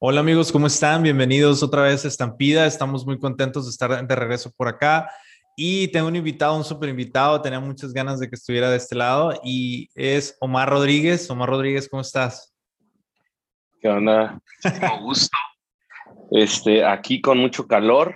[0.00, 1.02] Hola amigos, ¿cómo están?
[1.02, 2.66] Bienvenidos otra vez a Estampida.
[2.66, 5.10] Estamos muy contentos de estar de regreso por acá.
[5.56, 7.42] Y tengo un invitado, un súper invitado.
[7.42, 11.28] Tenía muchas ganas de que estuviera de este lado y es Omar Rodríguez.
[11.28, 12.54] Omar Rodríguez, ¿cómo estás?
[13.80, 14.40] ¿Qué onda?
[14.62, 15.36] Muchísimo gusto.
[16.30, 18.14] Este, aquí con mucho calor,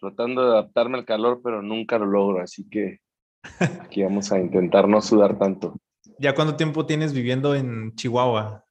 [0.00, 2.42] tratando de adaptarme al calor, pero nunca lo logro.
[2.42, 3.00] Así que
[3.82, 5.76] aquí vamos a intentar no sudar tanto.
[6.18, 8.64] ¿Ya cuánto tiempo tienes viviendo en Chihuahua?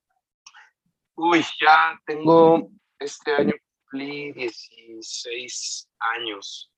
[1.18, 3.54] Uy, ya tengo, este año
[3.89, 6.71] cumplí 16 años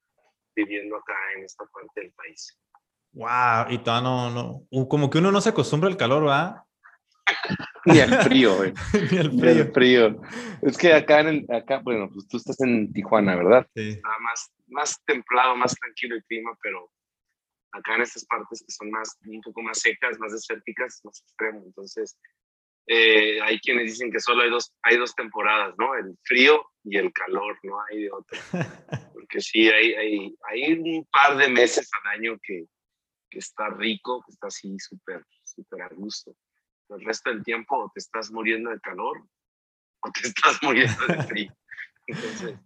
[0.55, 2.57] viviendo acá en esta parte del país.
[3.11, 4.29] Wow, y todavía no,
[4.71, 6.65] no, como que uno no se acostumbra al calor, ¿va?
[7.83, 8.73] Ni al frío, güey.
[9.11, 9.73] Ni al frío.
[9.73, 10.21] frío.
[10.61, 13.67] Es que acá, en el, acá, bueno, pues tú estás en Tijuana, ¿verdad?
[13.75, 13.89] Sí.
[13.89, 16.89] Está más, más templado, más tranquilo el clima, pero
[17.73, 21.61] acá en estas partes que son más, un poco más secas, más desérticas, más extremo.
[21.65, 22.17] Entonces,
[22.87, 25.95] eh, hay quienes dicen que solo hay dos, hay dos temporadas, ¿no?
[25.95, 28.39] El frío y el calor, no hay de otra.
[29.13, 32.65] Porque sí, hay, hay, hay un par de meses al año que,
[33.29, 36.35] que está rico, que está así súper, súper a gusto.
[36.89, 39.23] El resto del tiempo te estás muriendo de calor
[40.01, 41.53] o te estás muriendo de frío.
[42.07, 42.59] Entonces,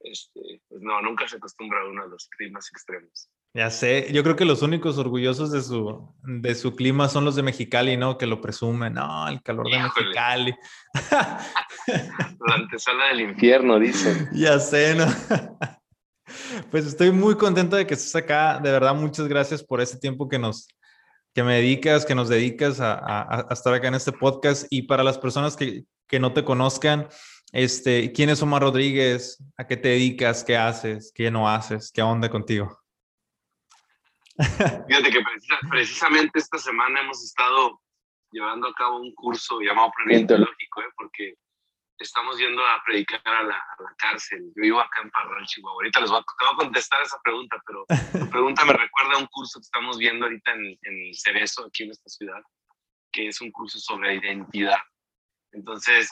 [0.00, 3.28] este, pues no, nunca se acostumbra uno a los climas extremos.
[3.56, 7.36] Ya sé, yo creo que los únicos orgullosos de su, de su clima son los
[7.36, 8.18] de Mexicali, ¿no?
[8.18, 10.52] Que lo presumen, no, el calor de Mexicali.
[11.86, 14.28] La antesala del infierno, dicen.
[14.32, 15.06] Ya sé, ¿no?
[16.70, 18.58] Pues estoy muy contento de que estés acá.
[18.58, 20.66] De verdad, muchas gracias por ese tiempo que nos,
[21.32, 24.66] que me dedicas, que nos dedicas a, a, estar acá en este podcast.
[24.70, 27.06] Y para las personas que, que no te conozcan,
[27.52, 29.38] este, ¿quién es Omar Rodríguez?
[29.56, 30.42] ¿A qué te dedicas?
[30.42, 31.12] ¿Qué haces?
[31.14, 31.92] ¿Qué no haces?
[31.92, 32.83] ¿Qué onda contigo?
[34.88, 35.24] Fíjate que
[35.70, 37.80] precisamente esta semana hemos estado
[38.30, 40.90] llevando a cabo un curso llamado Previo Teológico, ¿eh?
[40.96, 41.34] porque
[41.98, 43.62] estamos yendo a predicar a la,
[43.96, 44.40] cárcel.
[44.56, 45.76] Yo vivo acá en Parral, Chihuahua.
[45.76, 49.60] Ahorita les voy a, contestar esa pregunta, pero tu pregunta me recuerda a un curso
[49.60, 52.42] que estamos viendo ahorita en, en el Cerezo, aquí en esta ciudad,
[53.12, 54.80] que es un curso sobre identidad.
[55.52, 56.10] Entonces,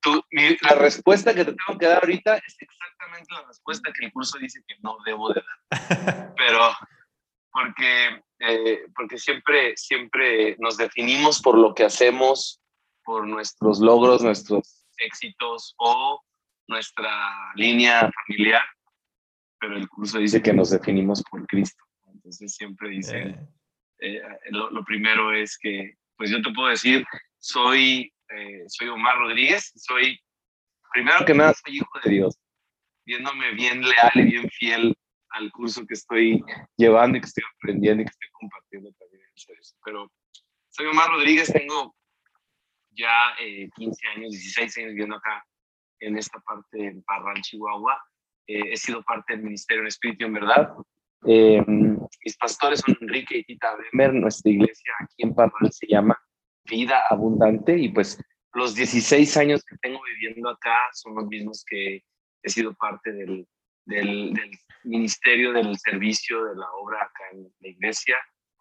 [0.00, 0.22] tú,
[0.60, 4.38] la respuesta que te tengo que dar ahorita es exactamente la respuesta que el curso
[4.38, 6.34] dice que no debo de dar.
[6.36, 6.74] Pero
[7.52, 12.60] porque, eh, porque siempre, siempre nos definimos por lo que hacemos,
[13.04, 16.20] por nuestros logros, nuestros éxitos o
[16.68, 18.62] nuestra línea familiar,
[19.60, 21.84] pero el curso dice que nos definimos por Cristo.
[22.06, 23.48] Entonces siempre dice, eh.
[23.98, 24.20] Eh,
[24.50, 27.04] lo, primero es que, pues yo te puedo decir,
[27.38, 28.12] soy,
[28.66, 30.18] soy Omar Rodríguez, soy,
[30.92, 32.38] primero que nada, soy hijo de Dios,
[33.04, 34.96] viéndome bien leal y bien fiel
[35.32, 36.42] al curso que estoy
[36.76, 39.22] llevando y que estoy aprendiendo y que estoy compartiendo también.
[39.84, 40.10] Pero
[40.68, 41.94] soy Omar Rodríguez, tengo
[42.90, 45.44] ya 15 eh, años, 16 años viviendo acá
[46.00, 48.02] en esta parte en Parral, Chihuahua.
[48.46, 50.74] Eh, he sido parte del Ministerio en Espíritu en Verdad.
[51.26, 54.12] Eh, mis pastores son Enrique y Tita Bremer.
[54.14, 56.20] Nuestra iglesia aquí en Parral se llama
[56.64, 58.20] Vida Abundante y pues
[58.54, 62.02] los 16 años que tengo viviendo acá son los mismos que
[62.42, 63.46] he sido parte del,
[63.86, 64.50] del, del
[64.84, 68.16] ministerio del servicio de la obra acá en la iglesia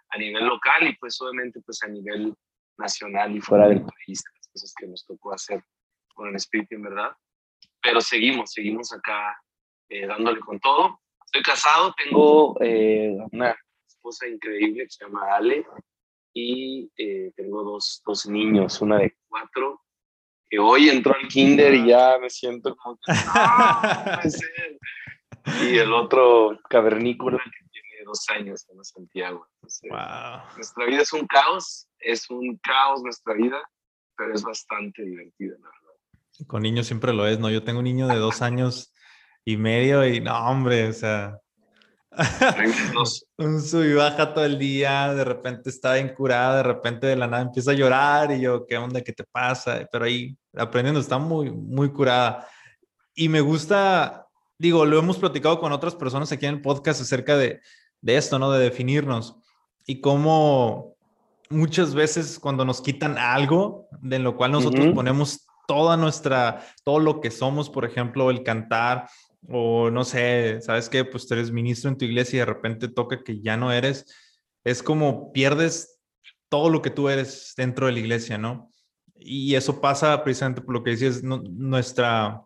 [0.09, 2.33] a nivel local y pues obviamente pues a nivel
[2.77, 5.63] nacional y fuera del país, las cosas que nos tocó hacer
[6.13, 7.11] con el Espíritu en verdad.
[7.81, 9.41] Pero seguimos, seguimos acá
[9.89, 10.99] eh, dándole con todo.
[11.25, 13.55] Estoy casado, tengo eh, una
[13.87, 15.65] esposa increíble que se llama Ale
[16.33, 19.81] y eh, tengo dos, dos niños, una de cuatro
[20.49, 23.13] que hoy entró al kinder y ya me siento como que,
[25.71, 29.47] y el otro cavernícola que tiene dos años en Santiago.
[29.61, 33.61] Nuestra vida es un caos, es un caos nuestra vida,
[34.15, 36.47] pero es bastante divertida, la verdad.
[36.47, 37.49] Con niños siempre lo es, ¿no?
[37.49, 38.93] Yo tengo un niño de dos años
[39.45, 41.37] y medio y no, hombre, o sea,
[43.37, 47.27] un sub y baja todo el día, de repente está incurada, de repente de la
[47.27, 49.01] nada empieza a llorar y yo, ¿qué onda?
[49.01, 49.87] ¿Qué te pasa?
[49.89, 52.47] Pero ahí aprendiendo, está muy, muy curada.
[53.15, 54.20] Y me gusta
[54.61, 57.61] digo, lo hemos platicado con otras personas aquí en el podcast acerca de,
[58.01, 58.51] de esto, ¿no?
[58.51, 59.35] De definirnos
[59.87, 60.95] y cómo
[61.49, 67.21] muchas veces cuando nos quitan algo de lo cual nosotros ponemos toda nuestra, todo lo
[67.21, 69.09] que somos, por ejemplo, el cantar
[69.47, 71.05] o no sé, ¿sabes qué?
[71.05, 74.05] Pues tú eres ministro en tu iglesia y de repente toca que ya no eres,
[74.63, 75.99] es como pierdes
[76.49, 78.69] todo lo que tú eres dentro de la iglesia, ¿no?
[79.15, 82.43] Y eso pasa precisamente por lo que decías, nuestra,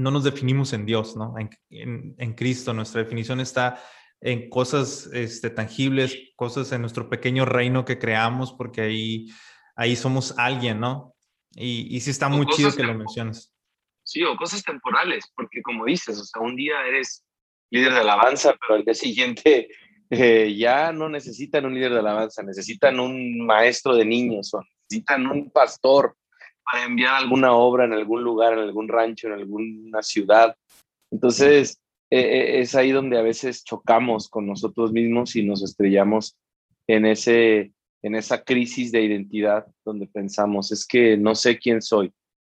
[0.00, 1.34] no nos definimos en Dios, ¿no?
[1.38, 3.82] En, en, Cristo, nuestra definición está
[4.20, 9.26] en cosas este, tangibles, cosas en nuestro pequeño reino que creamos, porque ahí,
[9.76, 11.14] ahí somos alguien, ¿no?
[11.54, 13.54] Y, y sí está muy chido que lo menciones.
[14.02, 17.24] Sí, o cosas temporales, porque como dices, o sea, un día eres
[17.70, 19.68] líder de alabanza, pero al día siguiente
[20.10, 25.26] eh, ya no necesitan un líder de alabanza, necesitan un maestro de niños o necesitan
[25.26, 26.16] un pastor
[26.70, 30.56] para enviar alguna obra en algún lugar, en algún rancho, en alguna ciudad.
[31.10, 31.80] Entonces,
[32.10, 36.36] eh, es ahí donde a veces chocamos con nosotros mismos y nos estrellamos
[36.86, 37.72] en, ese,
[38.02, 42.12] en esa crisis de identidad donde pensamos, es que no sé quién soy,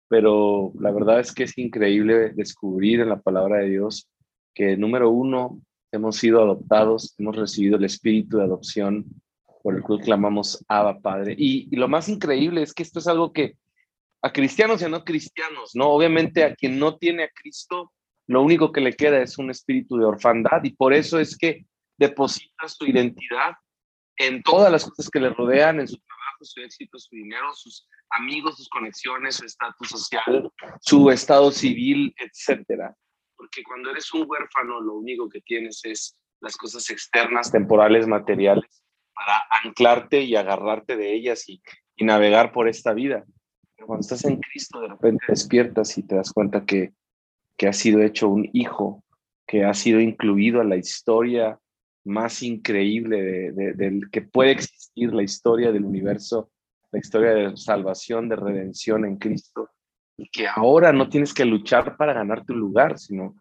[0.07, 4.07] pero la verdad es que es increíble descubrir en la palabra de Dios
[4.53, 5.61] que número uno,
[5.91, 9.05] hemos sido adoptados, hemos recibido el espíritu de adopción
[9.61, 11.35] por el cual clamamos Abba Padre.
[11.37, 13.55] Y, lo más increíble es que esto es algo que
[14.21, 15.89] a cristianos y a no cristianos, ¿no?
[15.89, 17.91] Obviamente a quien no tiene a Cristo,
[18.27, 21.65] lo único que le queda es un espíritu de orfandad y por eso es que
[21.97, 23.53] deposita su identidad
[24.17, 27.87] en todas las cosas que le rodean, en su trabajo, su éxito, su dinero, sus
[28.11, 30.51] amigos, sus conexiones, su estatus social,
[30.81, 32.95] su estado civil, etcétera
[33.41, 38.83] porque cuando eres un huérfano lo único que tienes es las cosas externas, temporales, materiales,
[39.15, 41.59] para anclarte y agarrarte de ellas y,
[41.97, 43.23] navegar por esta vida.
[43.81, 46.93] Pero cuando estás en Cristo, de repente despiertas y te das cuenta que,
[47.57, 49.03] que has sido hecho un hijo,
[49.47, 51.57] que ha sido incluido a la historia
[52.03, 56.51] más increíble del que puede existir, la historia del universo,
[56.91, 59.71] la historia de salvación, de redención en Cristo
[60.15, 63.33] y que ahora no tienes que luchar para ganarte un lugar, sino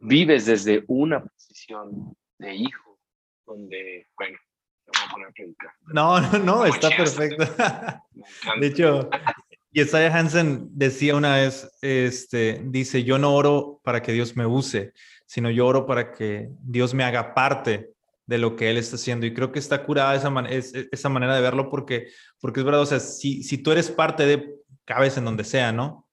[0.00, 2.98] vives desde una posición de hijo,
[3.46, 4.36] donde, bueno.
[5.94, 7.42] No, no, no, está perfecto.
[8.60, 9.08] De hecho,
[9.70, 14.92] Yesaya Hansen decía una vez, este, dice, yo no oro para que Dios me use,
[15.26, 17.90] sino yo oro para que Dios me haga parte
[18.26, 19.26] de lo que Él está haciendo.
[19.26, 20.32] Y creo que está curada esa,
[20.90, 22.08] esa manera de verlo porque,
[22.40, 24.54] porque es verdad, o sea, si, si tú eres parte de,
[24.84, 26.08] cabes en donde sea, ¿no?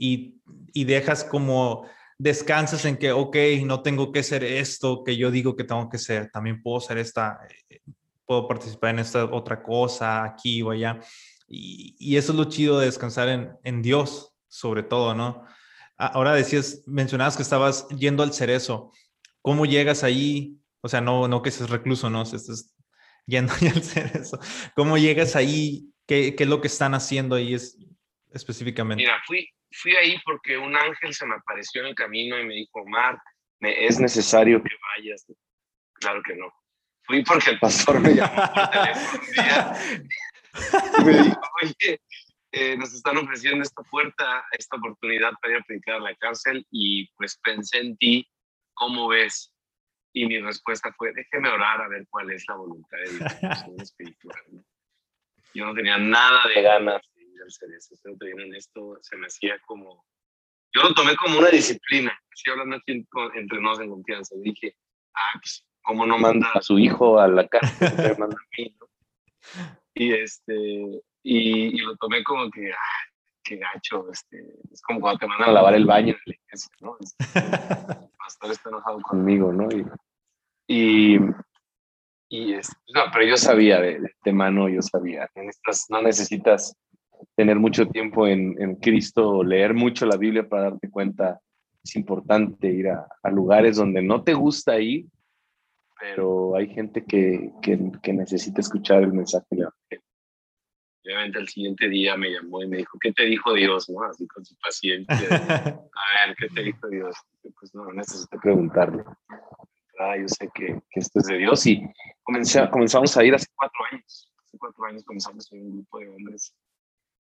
[0.00, 1.86] y, dejas como
[2.18, 5.98] descansas en que, ok, no tengo que ser esto que yo digo que tengo que
[5.98, 7.38] ser, también puedo ser esta,
[7.68, 7.80] eh,
[8.24, 10.98] puedo participar en esta otra cosa aquí o allá.
[11.52, 15.44] Y, eso es lo chido de descansar en, en, Dios, sobre todo, ¿no?
[15.98, 18.92] Ahora decías, mencionabas que estabas yendo al cerezo.
[19.42, 20.56] ¿Cómo llegas ahí?
[20.80, 22.22] O sea, no, no que seas recluso, ¿no?
[22.22, 22.74] Estás
[23.26, 24.38] yendo al cerezo.
[24.76, 25.92] ¿Cómo llegas ahí?
[26.06, 27.76] ¿Qué, ¿Qué, es lo que están haciendo ahí es,
[28.32, 29.02] específicamente?
[29.02, 32.54] Mira, fui, fui ahí porque un ángel se me apareció en el camino y me
[32.54, 33.20] dijo, Omar,
[33.58, 35.26] me es necesario que vayas.
[35.94, 36.46] Claro que no.
[37.02, 40.29] Fui porque el pastor me llamó por teléfono un día
[40.98, 42.00] y me dijo, oye,
[42.52, 46.66] eh, nos están ofreciendo esta puerta, esta oportunidad para ir a predicar a la cárcel
[46.70, 48.28] y pues pensé en ti,
[48.74, 49.52] ¿cómo ves?
[50.12, 54.40] Y mi respuesta fue, déjeme orar a ver cuál es la voluntad de Dios espiritual.
[55.54, 57.02] Yo no tenía nada de ganas
[57.42, 57.94] al ser eso,
[58.56, 60.04] esto se me hacía como,
[60.74, 64.76] yo lo tomé como una disciplina, estoy hablando aquí entre nos en confianza, dije,
[65.14, 68.14] ah, pues, ¿cómo no manda a su hijo a la casa?
[68.18, 68.88] manda a mí, ¿no?
[69.94, 73.10] Y, este, y, lo tomé como que, ah,
[73.42, 76.70] qué gacho, este, es como cuando te mandan a lavar el baño en la iglesia,
[76.80, 76.96] ¿no?
[77.00, 79.68] el pastor está enojado conmigo, ¿no?
[79.70, 79.84] Y,
[80.68, 81.18] y,
[82.28, 85.28] y este, no, pero yo sabía de, de, mano, yo sabía,
[85.88, 86.76] no necesitas
[87.36, 91.40] tener mucho tiempo en, en Cristo, leer mucho la Biblia para darte cuenta.
[91.82, 95.06] Es importante ir a, lugares donde no te gusta ir,
[96.00, 99.66] pero hay gente que, que, necesita escuchar el mensaje de
[101.02, 103.88] Obviamente el siguiente día me llamó y me dijo, ¿qué te dijo Dios?
[103.88, 104.02] ¿no?
[104.02, 105.08] Así con su paciencia.
[105.92, 107.16] a ver, ¿qué te dijo Dios?
[107.58, 109.04] Pues no, necesito preguntarle.
[109.98, 111.82] Ah, yo sé que, que, esto es de Dios y
[112.22, 114.32] comencé, comenzamos a ir hace cuatro años.
[114.44, 116.54] Hace cuatro años comenzamos en un grupo de hombres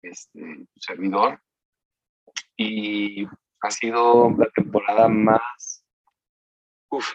[0.01, 1.41] este, servidor.
[2.57, 3.25] Y
[3.61, 5.80] ha sido la temporada más,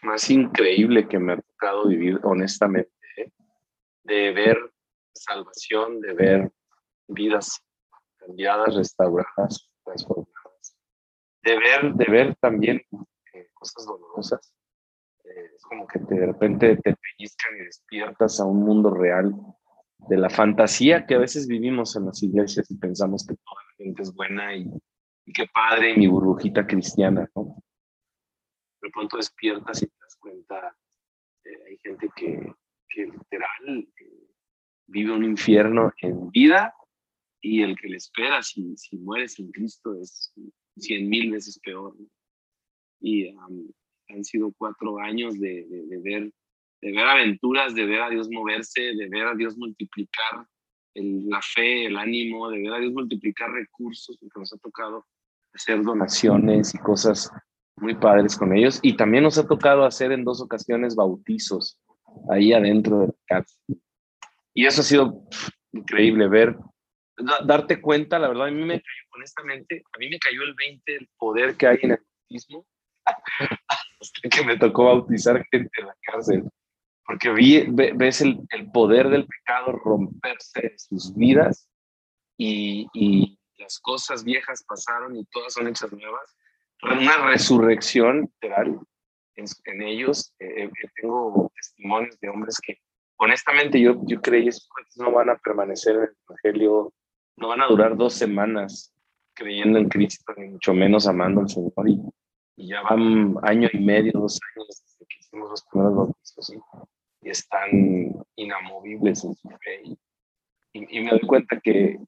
[0.03, 3.31] más increíble que me ha tocado vivir, honestamente, ¿eh?
[4.05, 4.57] de ver
[5.13, 6.53] salvación, de ver
[7.09, 7.63] vidas
[8.19, 10.77] cambiadas, restauradas, transformadas,
[11.43, 12.83] de ver, de ver también
[13.33, 14.53] eh, cosas dolorosas.
[15.25, 19.35] Eh, es como que de repente te pellizcan y despiertas a un mundo real
[19.99, 23.85] de la fantasía que a veces vivimos en las iglesias y pensamos que toda la
[23.85, 24.71] gente es buena y,
[25.35, 27.57] qué padre mi burbujita cristiana, ¿no?
[28.87, 30.77] De pronto despiertas y te das cuenta,
[31.45, 32.55] eh, hay gente que,
[32.89, 34.29] que literal eh,
[34.87, 36.73] vive un infierno en vida
[37.41, 40.33] y el que le espera si, si mueres sin Cristo es
[40.77, 41.97] cien mil veces peor.
[43.01, 46.33] Y han sido cuatro años de, de ver
[46.81, 50.47] de ver aventuras, de ver a Dios moverse, de ver a Dios multiplicar
[50.95, 55.05] la fe, el ánimo, de ver a Dios multiplicar recursos, porque nos ha tocado
[55.53, 57.31] hacer donaciones y cosas
[57.77, 58.79] muy padres con ellos.
[58.83, 61.79] Y también nos ha tocado hacer en dos ocasiones bautizos
[62.31, 63.81] ahí adentro del cárcel.
[64.55, 65.23] Y eso ha sido
[65.73, 66.57] increíble ver,
[67.45, 70.97] darte cuenta, la verdad, a mí me cayó, honestamente, a mí me cayó el 20
[70.97, 72.67] el poder que hay en el bautismo,
[74.31, 76.45] que me tocó bautizar gente en la cárcel
[77.07, 81.69] porque vi, ves el, el, poder del pecado romperse en sus vidas
[82.37, 86.37] y, y, las cosas viejas pasaron y todas son hechas nuevas.
[86.83, 88.79] Una resurrección literal
[89.37, 90.35] en, en ellos.
[90.39, 92.79] Eh, eh, tengo testimonios de hombres que
[93.19, 94.53] honestamente yo, yo creí que
[94.97, 96.93] no van a permanecer en el Evangelio,
[97.37, 98.93] no van a durar dos semanas
[99.35, 101.73] creyendo en Cristo, ni mucho menos amando al Señor.
[101.87, 102.01] Y,
[102.57, 106.53] y ya van año y medio, dos años desde que hicimos los primeros bautizos
[107.23, 109.83] y están inamovibles en su fe.
[110.73, 111.99] Y, me doy cuenta que,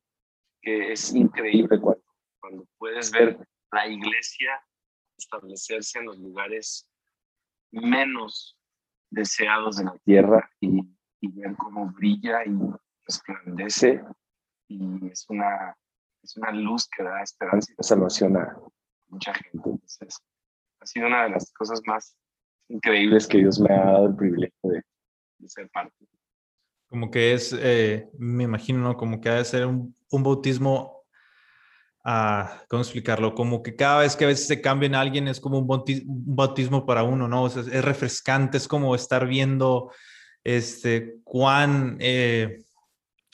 [0.61, 2.05] que es increíble cuando,
[2.39, 3.39] cuando puedes ver
[3.73, 4.61] la iglesia
[5.17, 6.89] establecerse en los lugares
[7.71, 8.57] menos
[9.11, 10.81] deseados de la tierra y,
[11.21, 12.57] y ver cómo brilla y
[13.05, 14.03] resplandece
[14.69, 15.77] y es una,
[16.23, 18.57] es una luz que da esperanza y salvación a
[19.09, 19.71] mucha gente.
[19.71, 20.21] Entonces,
[20.81, 22.17] ha sido una de las cosas más
[22.69, 24.83] increíbles que Dios me ha dado el privilegio de,
[25.49, 25.95] ser parte.
[26.89, 28.97] Como que es, eh, me imagino, ¿no?
[28.97, 30.98] Como que ha de ser un, un bautismo,
[32.11, 33.35] ah, ¿cómo explicarlo?
[33.35, 36.87] Como que cada vez que a veces se cambia en alguien es como un bautismo,
[36.87, 37.43] para uno, ¿no?
[37.45, 39.93] O sea, es refrescante, es como estar viendo
[40.43, 42.65] este, cuán, eh,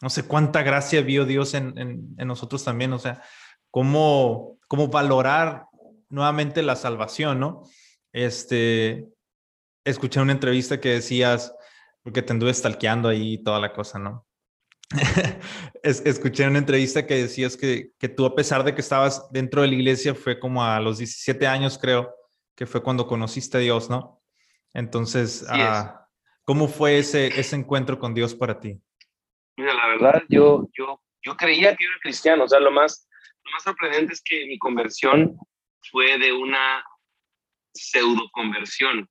[0.03, 3.23] no sé, cuánta gracia vio Dios en, en, en, nosotros también, o sea,
[3.71, 5.67] cómo, cómo valorar
[6.09, 7.63] nuevamente la salvación, ¿no?
[8.13, 9.07] Este,
[9.85, 11.55] escuché una entrevista que decías,
[12.03, 14.27] porque te anduve stalkeando ahí toda la cosa, ¿no?
[15.83, 19.63] Escuché en una entrevista que decías que, que, tú, a pesar de que estabas dentro
[19.63, 22.15] de la iglesia, fue como a los 17 años, creo,
[22.55, 24.23] que fue cuando conociste a Dios, ¿no?
[24.73, 26.07] Entonces, ah,
[26.45, 28.81] ¿cómo fue ese, ese encuentro con Dios para ti?
[29.57, 33.09] Mira, la verdad, yo, yo, yo creía que era cristiano, o sea, lo más,
[33.45, 35.37] lo más sorprendente es que mi conversión
[35.91, 36.85] fue de una
[37.73, 39.09] pseudo conversión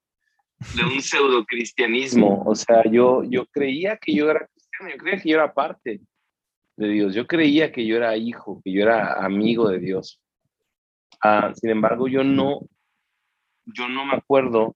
[0.75, 2.43] de un pseudo cristianismo.
[2.45, 4.47] O sea, yo, yo creía que yo era
[4.89, 6.01] yo creía que yo era parte
[6.75, 10.21] de Dios, yo creía que yo era hijo, que yo era amigo de Dios.
[11.21, 12.61] Ah, sin embargo, yo no,
[13.65, 14.75] yo no me acuerdo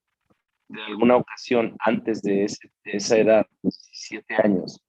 [0.69, 2.45] de alguna ocasión antes de,
[2.83, 4.81] esa edad, 17 años,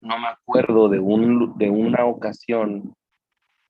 [0.00, 2.94] no me acuerdo de, un, de una ocasión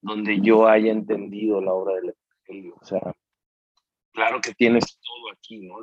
[0.01, 2.15] donde yo haya entendido la obra del
[2.47, 2.77] Evangelio.
[2.81, 3.15] O sea,
[4.13, 5.77] claro que tienes todo aquí, ¿no?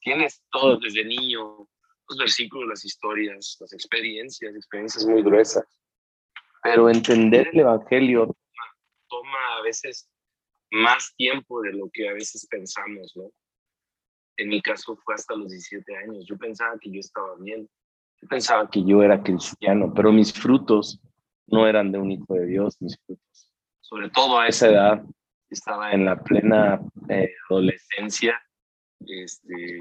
[0.00, 1.66] Tienes todo desde niño,
[2.12, 5.64] los versículos, las historias, las experiencias, experiencias muy gruesas.
[6.62, 8.36] Pero entender el Evangelio
[9.08, 10.08] toma, a veces
[10.70, 13.30] más tiempo de lo que a veces pensamos, ¿no?
[14.36, 16.24] En mi caso fue hasta los 17 años.
[16.26, 17.68] Yo pensaba que yo estaba bien.
[18.20, 21.00] Yo pensaba que yo era cristiano, pero mis frutos
[21.46, 23.52] no eran de un hijo de Dios, mis frutos.
[23.80, 25.04] Sobre todo a esa edad,
[25.50, 28.40] estaba en la plena eh, adolescencia,
[29.00, 29.78] este,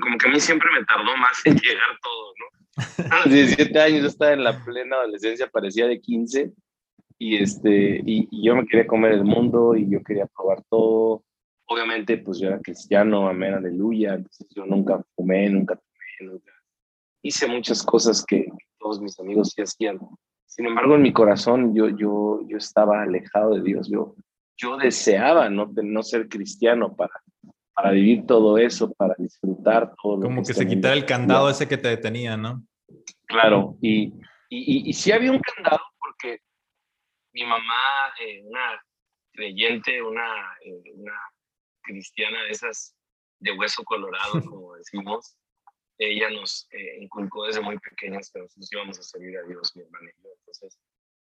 [0.00, 3.14] como que a mí siempre me tardó más en llegar todo, ¿no?
[3.14, 6.52] A los 17 años yo estaba en la plena adolescencia, parecía de 15,
[7.18, 11.22] y, este, y, yo me quería comer el mundo y yo quería probar todo.
[11.66, 16.52] Obviamente, pues yo era cristiano, amén, aleluya, entonces yo nunca fumé, nunca tomé, nunca
[17.22, 18.46] hice muchas cosas que,
[18.78, 20.00] todos mis amigos sí hacían.
[20.44, 24.16] Sin embargo, en mi corazón yo, yo, yo estaba alejado de Dios, yo,
[24.56, 27.12] yo deseaba no, no ser cristiano para,
[27.74, 30.20] para vivir todo eso, para disfrutar todo.
[30.20, 32.64] Como que, se quitara el candado ese que te detenía, ¿no?
[33.26, 34.12] Claro, y,
[34.48, 36.40] y, y, sí había un candado porque
[37.32, 38.82] mi mamá, eh, una
[39.32, 41.18] creyente, una, eh, una
[41.82, 42.94] cristiana de esas
[43.40, 45.36] de hueso colorado, como decimos,
[45.98, 49.82] ella nos eh, inculcó desde muy pequeñas que nosotros íbamos a servir a Dios, mi
[49.82, 50.30] hermana y yo.
[50.38, 50.78] Entonces,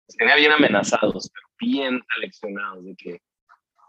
[0.08, 3.22] nos tenía bien amenazados, pero bien aleccionados de que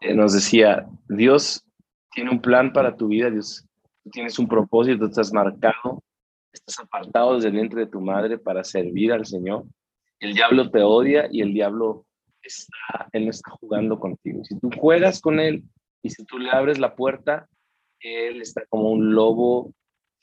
[0.00, 1.64] eh, nos decía, Dios
[2.12, 3.66] tiene un plan para tu vida, Dios,
[4.02, 6.02] tú tienes un propósito, estás marcado,
[6.52, 9.64] estás apartado desde el vientre de tu madre para servir al Señor.
[10.18, 12.06] El diablo te odia y el diablo
[12.42, 14.44] está, él está jugando contigo.
[14.44, 15.62] Si tú juegas con él
[16.02, 17.48] y si tú le abres la puerta,
[18.00, 19.72] él está como un lobo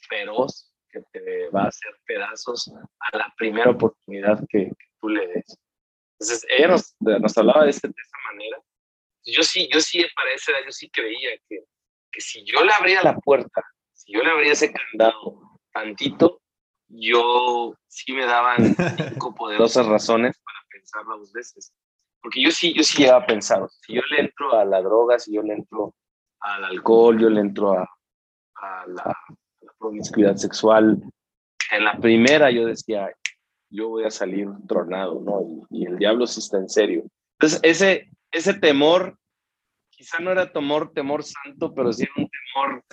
[0.10, 5.60] feroz que te va a hacer pedazos a la primera oportunidad que, tú le des.
[6.20, 8.58] Entonces, ella nos, nos hablaba de, este, de esa manera
[9.28, 11.64] yo sí, yo sí, para esa edad, yo sí creía que,
[12.12, 16.42] que si yo le abría la puerta, si yo le abría ese candado tantito,
[16.88, 21.74] yo sí me daban cinco poderosas razones para pensarlo dos veces.
[22.22, 25.20] Porque yo sí, yo sí llegaba a pensar, si yo le entro a la droga,
[25.20, 25.94] si yo le entro
[26.40, 27.90] al alcohol, yo le entro a,
[28.56, 29.16] a, la,
[29.80, 31.00] promiscuidad sexual,
[31.72, 33.12] en la primera yo decía,
[33.70, 35.68] yo voy a salir tronado, ¿no?
[35.70, 37.04] Y, el diablo sí está en serio.
[37.40, 39.18] Entonces, ese, ese temor,
[39.98, 42.84] quizá no era temor, temor santo, pero sí era un temor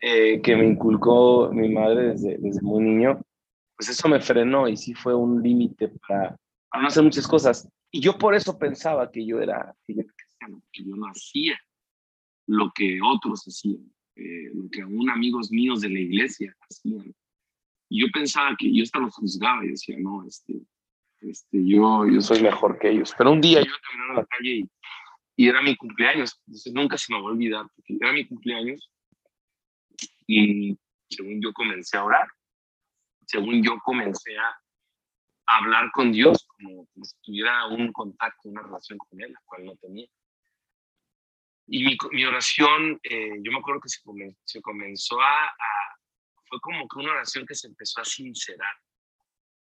[0.00, 3.20] eh, que me inculcó mi madre desde, desde muy niño,
[3.76, 6.36] pues eso me frenó y sí fue un límite para,
[6.68, 7.68] para, no hacer muchas cosas.
[7.92, 11.58] Y yo por eso pensaba que yo era que yo no hacía
[12.48, 17.14] lo que otros hacían, eh, lo que aún amigos míos de la iglesia hacían.
[17.88, 20.54] Y yo pensaba que yo estaba juzgaba y decía, no, este,
[21.20, 23.14] este, yo, yo soy mejor que ellos.
[23.16, 24.68] Pero un día yo iba caminando a la calle y,
[25.38, 28.90] y era mi cumpleaños, entonces nunca se me va a olvidar, porque era mi cumpleaños
[30.26, 30.76] y
[31.08, 32.26] según yo comencé a orar,
[33.24, 34.60] según yo comencé a
[35.46, 39.76] hablar con Dios como, si tuviera un contacto, una relación con Él, la cual no
[39.76, 40.08] tenía.
[41.68, 45.98] Y mi, mi oración, eh, yo me acuerdo que se comenzó, se comenzó a, a,
[46.48, 48.74] fue como que una oración que se empezó a sincerar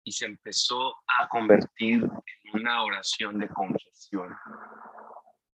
[0.03, 4.29] y se empezó a convertir en una oración de confesión.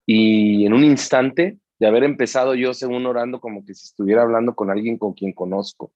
[0.06, 4.54] Y en un instante de haber empezado yo según orando como que si estuviera hablando
[4.54, 5.92] con alguien con quien conozco,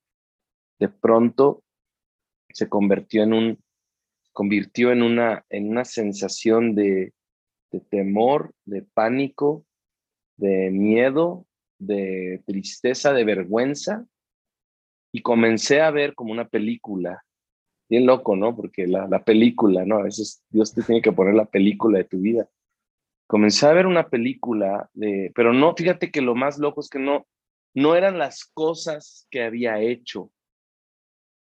[0.79, 1.63] de pronto
[2.51, 3.65] se convirtió en un
[4.35, 7.15] convirtió en una, en una sensación de,
[7.89, 9.65] temor, de pánico,
[10.37, 11.47] de miedo,
[11.79, 14.07] de tristeza, de vergüenza,
[15.13, 17.25] y comencé a ver como una película,
[17.89, 18.57] bien loco, ¿no?
[18.57, 19.99] Porque la, la, película, ¿no?
[19.99, 22.49] A veces Dios te tiene que poner la película de tu vida.
[23.27, 26.99] Comencé a ver una película de, pero no, fíjate que lo más loco es que
[26.99, 27.27] no,
[27.75, 30.31] no eran las cosas que había hecho,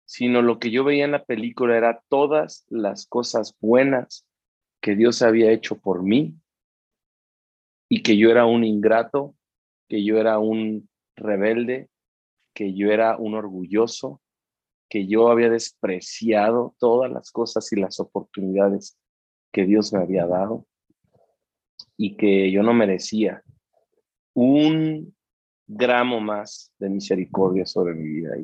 [0.05, 4.25] sino lo que yo veía en la película era todas las cosas buenas
[4.81, 6.35] que Dios había hecho por mí
[7.89, 9.35] y que yo era un ingrato,
[9.89, 11.89] que yo era un rebelde,
[12.53, 14.21] que yo era un orgulloso,
[14.89, 18.97] que yo había despreciado todas las cosas y las oportunidades
[19.51, 20.65] que Dios me había dado
[21.97, 23.43] y que yo no merecía
[24.33, 25.15] un
[25.67, 28.35] gramo más de misericordia sobre mi vida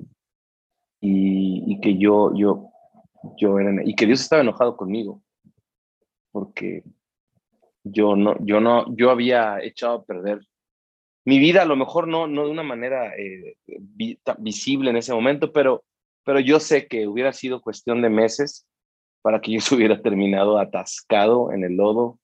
[1.04, 2.70] y, que yo, yo,
[3.38, 5.24] yo era, y que Dios estaba enojado conmigo,
[6.32, 6.84] porque
[7.84, 10.42] yo no, yo no, yo había echado a perder
[11.26, 13.56] mi vida, a lo mejor no, no de una manera eh,
[14.40, 15.84] visible en ese momento, pero,
[16.24, 18.68] pero yo sé que hubiera sido cuestión de meses
[19.22, 22.20] para que yo se hubiera terminado atascado en el lodo,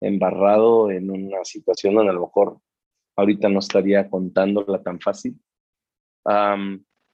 [0.00, 2.58] embarrado en una situación donde a lo mejor
[3.16, 5.38] ahorita no estaría contándola tan fácil.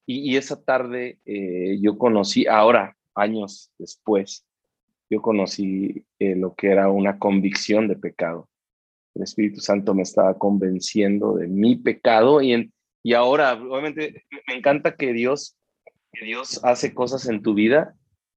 [0.07, 4.47] Y, esa tarde eh, yo conocí, ahora, años después,
[5.09, 8.49] yo conocí eh, lo que era una convicción de pecado.
[9.15, 12.71] El Espíritu Santo me estaba convenciendo de mi pecado y,
[13.03, 15.57] y ahora, obviamente, me encanta que Dios,
[16.13, 17.95] que Dios hace cosas en tu vida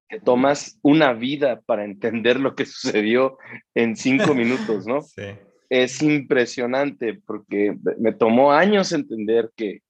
[0.10, 3.38] que tomas una vida para entender lo que sucedió
[3.76, 5.02] en cinco minutos, ¿no?
[5.16, 5.24] Sí.
[5.70, 9.82] Es impresionante porque me tomó años entender que,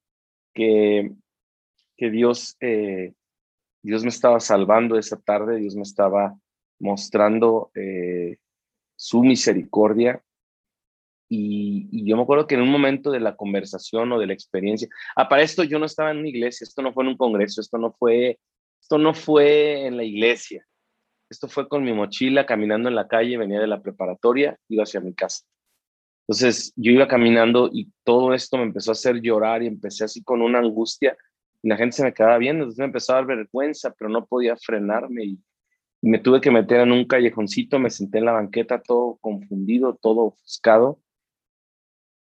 [0.56, 1.12] que
[1.98, 3.14] que Dios, eh,
[3.82, 6.38] Dios me estaba salvando esa tarde, Dios me estaba
[6.80, 8.38] mostrando eh,
[8.96, 10.22] su misericordia.
[11.30, 14.88] Y, yo me acuerdo que en un momento de la conversación o de la experiencia,
[15.16, 17.60] ah, para esto yo no estaba en una iglesia, esto no fue en un congreso,
[17.60, 18.40] esto no fue,
[18.88, 20.66] esto no fue en la iglesia,
[21.30, 25.02] esto fue con mi mochila caminando en la calle, venía de la preparatoria, iba hacia
[25.02, 25.44] mi casa.
[26.22, 30.24] Entonces yo iba caminando y todo esto me empezó a hacer llorar y empecé así
[30.24, 31.18] con una angustia
[31.62, 34.26] y la gente se me quedaba viendo, entonces me empezó a dar vergüenza, pero no
[34.26, 35.40] podía frenarme y,
[36.02, 40.28] me tuve que meter en un callejoncito, me senté en la banqueta todo confundido, todo
[40.28, 41.02] ofuscado.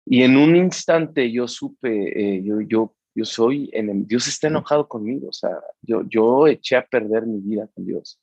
[0.05, 4.87] Y en un instante yo supe, eh, yo, yo, yo soy, en Dios está enojado
[4.87, 8.19] conmigo, o sea, yo, yo eché a perder mi vida con Dios.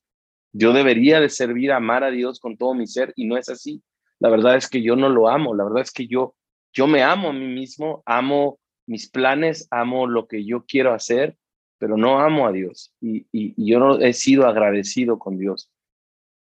[0.52, 3.82] Yo debería de servir, amar a Dios con todo mi ser y no es así.
[4.18, 6.34] La verdad es que yo no lo amo, la verdad es que yo,
[6.74, 11.36] yo me amo a mí mismo, amo mis planes, amo lo que yo quiero hacer,
[11.78, 13.26] pero no amo a Dios y,
[13.56, 15.70] yo no he sido agradecido con Dios.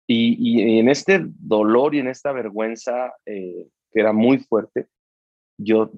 [0.07, 4.87] Y, en este dolor y en esta vergüenza eh, que era muy fuerte,
[5.57, 5.91] yo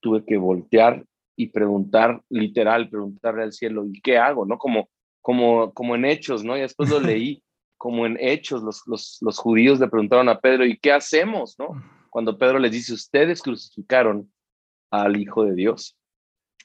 [0.00, 1.04] tuve que voltear
[1.42, 4.46] y preguntar, literal, preguntarle al cielo, ¿y qué hago?
[4.46, 4.58] ¿No?
[4.58, 4.88] Como,
[5.20, 6.56] como, como en Hechos, ¿no?
[6.56, 7.42] Y después lo leí,
[7.76, 11.58] como en Hechos, los, los, los judíos le preguntaron a Pedro, ¿y qué hacemos?
[11.58, 11.68] ¿No?
[12.10, 14.30] Cuando Pedro les dice, ustedes crucificaron
[14.90, 15.96] al Hijo de Dios.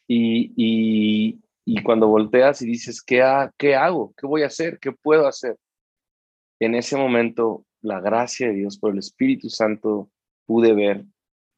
[0.08, 3.22] Y, y cuando volteas y dices, ¿qué,
[3.58, 4.13] ¿qué hago?
[4.16, 4.80] ¿Qué voy a hacer?
[4.80, 5.58] ¿Qué puedo hacer?
[6.60, 10.10] En ese momento, la gracia de Dios por el Espíritu Santo,
[10.46, 11.04] pude ver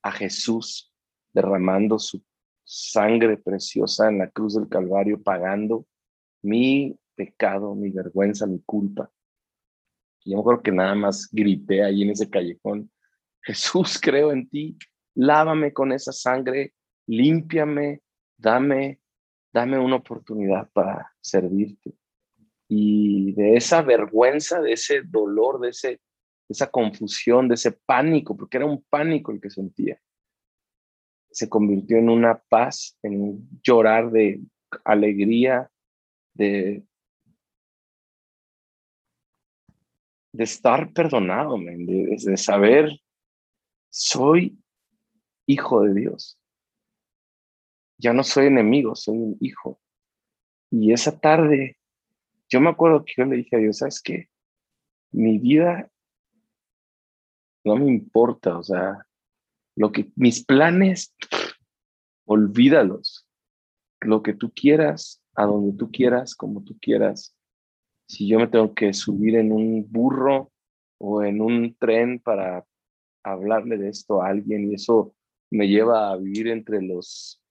[0.02, 0.92] a Jesús
[1.34, 2.24] derramando su
[2.70, 5.88] sangre preciosa en la cruz del Calvario, pagando
[6.42, 9.12] mi pecado, mi vergüenza, mi culpa.
[10.24, 12.92] Yo creo que nada más grité ahí en ese callejón,
[13.42, 14.78] Jesús, creo en ti,
[15.16, 16.74] lávame con esa sangre,
[17.08, 18.02] límpiame,
[18.38, 19.00] dame
[19.52, 21.94] dame una oportunidad para servirte.
[22.68, 26.02] Y de esa vergüenza, de ese dolor, de, ese,
[26.48, 30.00] esa confusión, de ese pánico, porque era un pánico el que sentía,
[31.32, 34.42] se convirtió en una paz, en llorar de
[34.84, 35.70] alegría,
[36.34, 36.84] de,
[40.32, 43.00] de estar perdonado, de, de saber,
[43.90, 44.58] soy
[45.46, 46.40] hijo de Dios
[48.00, 49.80] ya no soy enemigo, soy un hijo.
[50.72, 51.78] Y esa tarde,
[52.48, 54.30] yo me acuerdo que yo le dije a Dios, ¿sabes qué?
[55.12, 55.92] Mi vida
[57.66, 59.06] no me importa, o sea,
[59.80, 61.16] lo que mis planes,
[62.26, 63.26] olvídalos.
[64.02, 67.34] Lo que tú quieras, a donde tú quieras, como tú quieras.
[68.06, 70.52] Si yo me tengo que subir en un burro
[70.98, 72.66] o en un tren para
[73.24, 75.16] hablarle de esto a alguien y eso
[75.50, 77.42] me lleva a vivir entre los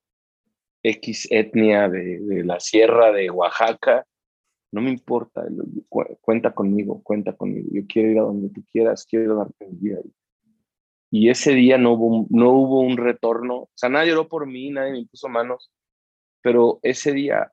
[0.82, 4.06] X etnia de, la sierra de Oaxaca,
[4.70, 5.46] no me importa,
[6.20, 10.00] cuenta conmigo, cuenta conmigo, yo quiero ir a donde tú quieras, quiero darte mi vida.
[10.04, 10.12] Y
[11.10, 14.92] ese día no hubo, no hubo un retorno, o sea, nadie lloró por mí, nadie
[14.92, 15.70] me puso manos,
[16.42, 17.52] pero ese día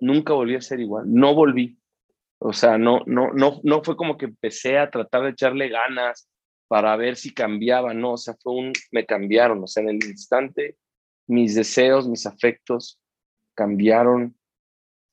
[0.00, 1.78] nunca volví a ser igual, no volví.
[2.42, 6.28] O sea, no, no, no, no fue como que empecé a tratar de echarle ganas
[6.68, 9.96] para ver si cambiaba, no, o sea, fue un, me cambiaron, o sea, en el
[9.96, 10.78] instante
[11.30, 13.00] mis deseos, mis afectos
[13.54, 14.36] cambiaron.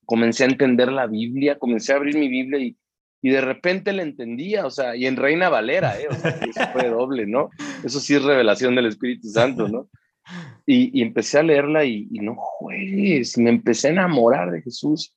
[0.06, 2.78] Comencé a entender la Biblia, comencé a abrir mi Biblia y,
[3.22, 6.08] y de repente la entendía, o sea, y en Reina Valera, ¿eh?
[6.10, 7.50] O sea, eso fue doble, ¿no?
[7.84, 9.90] Eso sí es revelación del Espíritu Santo, ¿no?
[10.66, 15.16] Y, y empecé a leerla y, y, no juegues, me empecé a enamorar de Jesús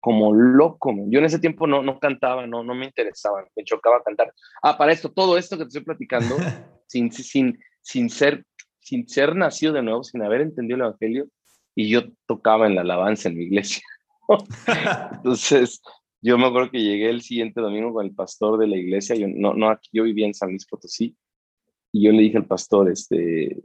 [0.00, 0.92] como loco.
[1.06, 4.34] Yo en ese tiempo no, no cantaba, no, no me interesaba, me chocaba cantar.
[4.60, 6.36] Ah, para esto, todo esto que te estoy platicando,
[6.88, 8.44] sin, sin, sin ser
[8.82, 11.28] sin ser nacido de nuevo, sin haber entendido el Evangelio,
[11.74, 13.82] y yo tocaba en la alabanza en mi iglesia.
[15.12, 15.80] Entonces,
[16.22, 19.26] yo me acuerdo que llegué el siguiente domingo con el pastor de la iglesia, yo,
[19.28, 21.16] no, no, aquí, yo vivía en San Luis Potosí,
[21.90, 23.60] y yo le dije al pastor, este,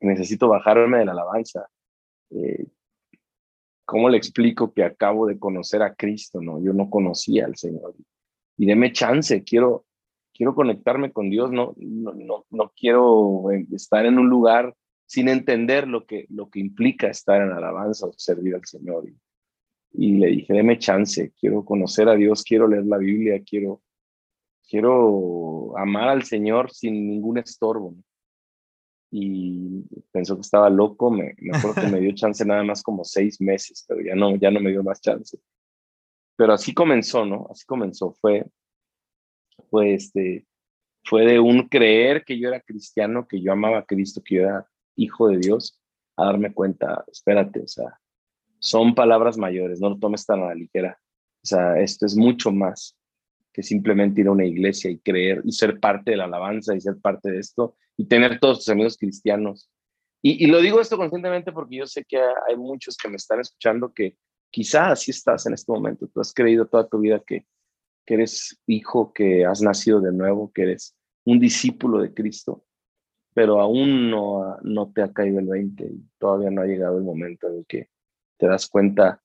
[0.00, 1.68] necesito bajarme de la alabanza.
[2.30, 2.66] Eh,
[3.84, 6.40] ¿Cómo le explico que acabo de conocer a Cristo?
[6.40, 7.94] No, yo no conocía al Señor.
[8.56, 9.86] Y deme chance, quiero,
[10.34, 14.74] quiero conectarme con Dios, no, no, no, quiero eh, estar en un lugar
[15.06, 19.04] sin entender lo que, lo que implica estar en alabanza o servir al Señor.
[19.92, 23.82] Le dije, deme chance, quiero conocer a Dios, quiero leer la Biblia, quiero,
[24.68, 27.94] quiero amar al Señor sin ningún estorbo.
[29.10, 33.04] Y pensó que estaba loco, me, me acuerdo que me dio chance nada más como
[33.04, 35.38] seis meses, pero ya no, ya no me dio más chance.
[36.36, 37.48] Pero así comenzó, ¿no?
[37.50, 38.46] Así comenzó, fue,
[39.70, 40.46] fue, este,
[41.04, 44.42] fue de un creer que yo era cristiano, que yo amaba a Cristo, que yo
[44.42, 45.80] era hijo de Dios,
[46.16, 47.98] a darme cuenta, espérate, o sea,
[48.58, 50.98] son palabras mayores, no lo tomes tan a la ligera.
[51.42, 52.96] O sea, esto es mucho más
[53.52, 56.80] que simplemente ir a una iglesia y creer y ser parte de la alabanza y
[56.80, 59.70] ser parte de esto y tener todos tus amigos cristianos.
[60.20, 63.92] Y, lo digo esto conscientemente porque yo sé que hay muchos que me están escuchando
[63.92, 64.16] que
[64.50, 66.08] quizás así estás en este momento.
[66.08, 67.46] Tú has creído toda tu vida que
[68.08, 72.64] que eres hijo, que has nacido de nuevo, que eres un discípulo de Cristo,
[73.34, 77.04] pero aún no, no te ha caído el 20 y todavía no ha llegado el
[77.04, 77.90] momento en que
[78.38, 79.22] te das cuenta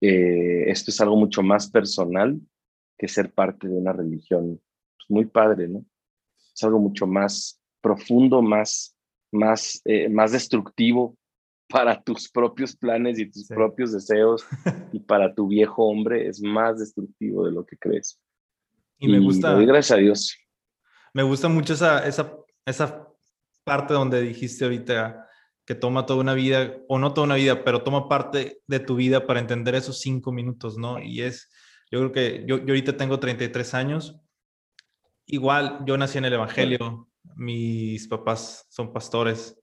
[0.00, 2.40] que esto es algo mucho más personal
[2.98, 4.60] que ser parte de una religión
[4.96, 5.84] pues, muy padre, ¿no?
[6.54, 8.96] Es algo mucho más profundo, más,
[9.32, 11.16] más, eh, más destructivo
[11.68, 14.44] para tus propios planes y tus propios deseos
[14.92, 18.20] y para tu viejo hombre es más destructivo de lo que crees.
[18.98, 19.54] Y, me gusta.
[19.54, 20.36] gracias a Dios.
[21.14, 23.08] Me gusta mucho esa, esa, esa
[23.64, 25.28] parte donde dijiste ahorita
[25.64, 28.96] que toma toda una vida, o no toda una vida, pero toma parte de tu
[28.96, 31.00] vida para entender esos cinco minutos, ¿no?
[31.00, 31.50] Y es,
[31.90, 34.16] yo creo que yo, yo ahorita tengo 33 años.
[35.26, 39.58] Igual, yo nací en el Evangelio, mis papás son pastores.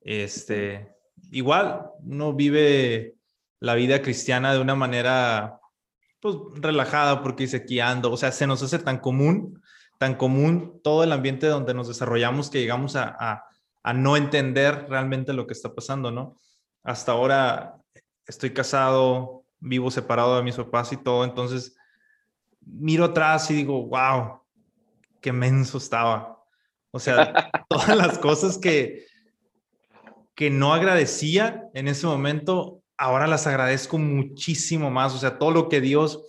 [0.00, 0.96] Este,
[1.30, 3.14] igual uno vive
[3.60, 5.60] la vida cristiana de una manera
[6.20, 9.62] pues relajada porque dice aquí ando, o sea, se nos hace tan común,
[9.98, 13.44] tan común todo el ambiente donde nos desarrollamos que llegamos a, a,
[13.92, 16.36] no entender realmente lo que está pasando, ¿no?
[16.82, 17.76] Hasta ahora
[18.26, 21.76] estoy casado, vivo separado de mis papás y todo, entonces
[22.60, 24.40] miro atrás y digo, wow,
[25.20, 26.42] qué menso estaba.
[26.90, 29.06] O sea, todas las cosas que,
[30.34, 35.14] que no agradecía en ese momento, ahora las agradezco muchísimo más.
[35.14, 36.22] O sea, todo lo que Dios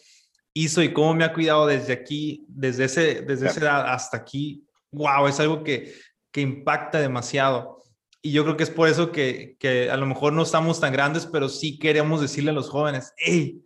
[0.54, 4.65] hizo y cómo me ha cuidado desde aquí, desde, ese, desde esa edad hasta aquí,
[4.91, 5.93] wow, es algo que,
[6.38, 7.82] que impacta demasiado.
[8.21, 10.93] Y yo creo que es por eso que, que, a lo mejor no estamos tan
[10.93, 13.65] grandes, pero sí queremos decirle a los jóvenes, hey,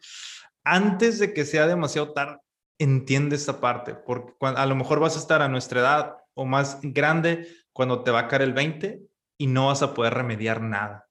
[0.64, 2.38] antes de que sea demasiado tarde,
[2.80, 6.80] entiende esta parte, porque a lo mejor vas a estar a nuestra edad o más
[6.82, 9.02] grande cuando te va a caer el 20
[9.38, 11.10] y no vas a poder remediar nada.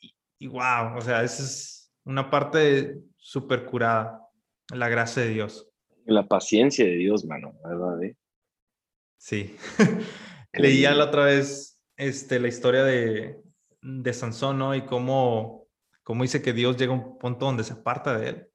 [0.00, 4.28] Y, y wow, o sea, esa es una parte súper curada.
[4.74, 5.68] La gracia de Dios.
[6.04, 8.02] La paciencia de Dios, mano, ¿verdad?
[8.02, 8.16] Eh?
[9.18, 9.56] Sí.
[10.52, 13.40] Leía la otra vez este, la historia de,
[13.80, 14.74] de Sansón, ¿no?
[14.74, 15.68] Y cómo,
[16.02, 18.48] cómo dice que Dios llega a un punto donde se aparta de él.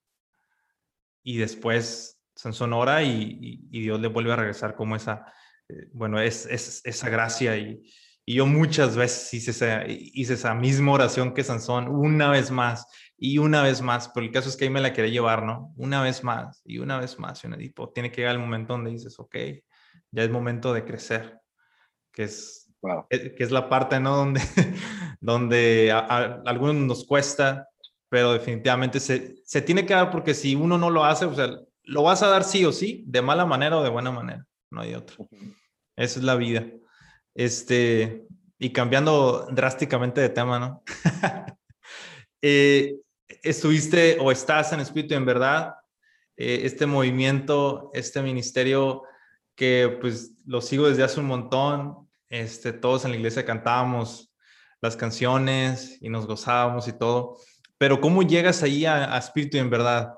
[1.24, 5.26] Y después Sansón ora y, y, Dios le vuelve a regresar como esa,
[5.68, 7.58] eh, bueno, es, es, esa gracia.
[7.58, 7.82] Y,
[8.26, 12.86] y yo muchas veces hice esa, hice esa misma oración que Sansón, una vez más
[13.18, 15.74] y una vez más, pero el caso es que ahí me la quería llevar, ¿no?
[15.78, 17.44] Una vez más y una vez más.
[17.44, 19.36] Y tipo, tiene que llegar el momento donde dices, ok,
[20.12, 21.40] ya es momento de crecer,
[22.18, 22.68] que es,
[23.12, 24.18] eh, que es la parte, ¿no?
[24.18, 24.42] Donde,
[25.22, 27.70] donde a, algunos nos cuesta,
[28.10, 31.48] pero definitivamente se, se tiene que dar porque si uno no lo hace, o sea,
[31.84, 34.82] lo vas a dar sí o sí, de mala manera o de buena manera, no
[34.82, 35.28] hay otro.
[35.96, 36.66] Esa es la vida.
[37.36, 38.26] Este,
[38.58, 40.84] y cambiando drásticamente de tema, ¿no?
[42.42, 42.96] eh,
[43.44, 45.76] estuviste o estás en espíritu en verdad,
[46.36, 49.04] eh, este movimiento, este ministerio
[49.56, 54.34] que pues lo sigo desde hace un montón, este, todos en la iglesia cantábamos
[54.82, 57.38] las canciones y nos gozábamos y todo,
[57.78, 60.14] pero ¿cómo llegas ahí a, espíritu en verdad?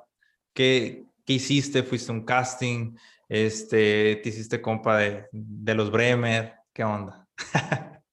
[0.53, 1.83] ¿Qué, ¿Qué, hiciste?
[1.83, 2.95] ¿Fuiste un casting?
[3.27, 6.55] Este, ¿Te hiciste compa de, de los Bremer?
[6.73, 7.27] ¿Qué onda?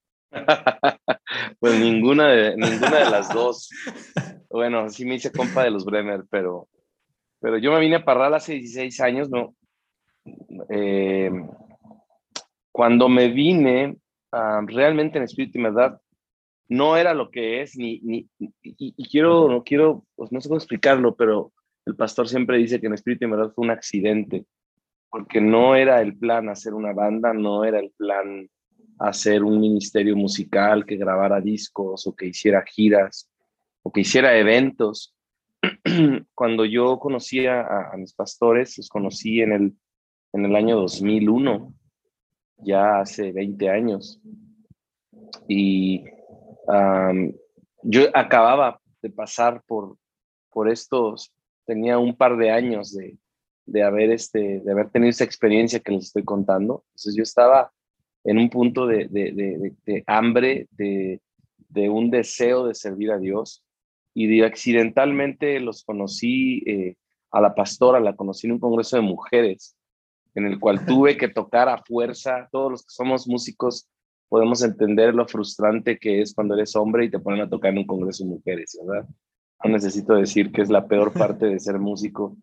[1.61, 3.71] pues ninguna de, ninguna de las dos.
[4.49, 6.67] Bueno, sí me hice compa de los Bremer, pero,
[7.41, 9.55] pero yo me vine a Parral hace 16 años, ¿no?
[10.71, 11.31] Eh,
[12.77, 13.97] cuando me vine,
[14.67, 15.99] realmente en espíritu y verdad,
[16.69, 20.59] no era lo que es, ni, ni y, quiero, no quiero, pues no sé cómo
[20.59, 21.55] explicarlo, pero
[21.87, 24.45] el pastor siempre dice que en espíritu y verdad fue un accidente,
[25.09, 28.47] porque no era el plan hacer una banda, no era el plan
[28.99, 33.31] hacer un ministerio musical que grabara discos o que hiciera giras
[33.83, 35.17] o que hiciera eventos.
[36.35, 39.73] Cuando yo conocía a, mis pastores, los conocí en el,
[40.35, 41.73] en el año 2001,
[42.59, 44.21] ya hace 20 años.
[45.49, 46.05] Y
[47.83, 49.97] yo acababa de pasar por,
[50.51, 51.33] por estos,
[51.65, 53.17] tenía un par de años de,
[53.67, 56.85] de, haber, este, de haber tenido esa experiencia que les estoy contando.
[56.89, 57.73] Entonces yo estaba
[58.25, 61.21] en un punto de, de hambre, de,
[61.89, 63.63] un deseo de servir a Dios
[64.15, 66.97] y accidentalmente los conocí, eh,
[67.31, 69.76] a la pastora la conocí en un congreso de mujeres,
[70.37, 72.49] en el cual tuve que tocar a fuerza.
[72.53, 73.89] Todos los que somos músicos
[74.29, 77.79] podemos entender lo frustrante que es cuando eres hombre y te ponen a tocar en
[77.79, 79.09] un congreso de mujeres, ¿verdad?
[79.65, 82.37] No necesito decir que es la peor parte de ser músico.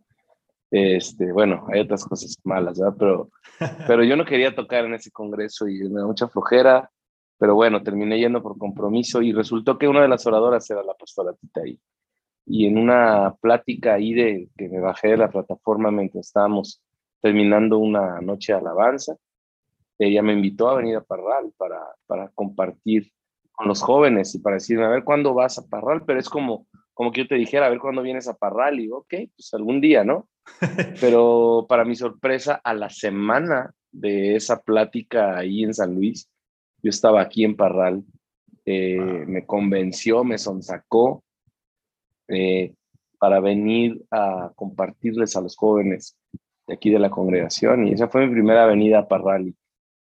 [0.71, 2.95] Este, bueno, hay otras cosas malas, ¿verdad?
[2.97, 3.29] Pero,
[3.88, 6.89] pero yo no quería tocar en ese congreso y me da mucha flojera.
[7.38, 10.93] Pero bueno, terminé yendo por compromiso y resultó que una de las oradoras era la
[10.95, 11.79] pastora Tita ahí.
[12.45, 16.83] Y en una plática ahí de que me bajé de la plataforma mientras estábamos
[17.24, 19.16] terminando una noche de alabanza,
[19.98, 23.14] ella me invitó a venir a Parral para, para compartir
[23.54, 26.68] con los jóvenes y para decirme, a ver cuándo vas a Parral, pero es como,
[26.94, 29.54] como que yo te dijera, a ver cuándo vienes a Parral, y digo, ok, pues
[29.54, 30.28] algún día, ¿no?
[31.00, 36.30] Pero para mi sorpresa, a la semana de esa plática ahí en San Luis,
[36.82, 38.04] yo estaba aquí en Parral,
[38.66, 41.24] eh, me convenció, me sonsacó
[42.28, 42.74] eh,
[43.18, 46.18] para venir a compartirles a los jóvenes
[46.67, 47.88] de aquí de la congregación.
[47.88, 49.54] Y esa fue mi primera venida a Parral.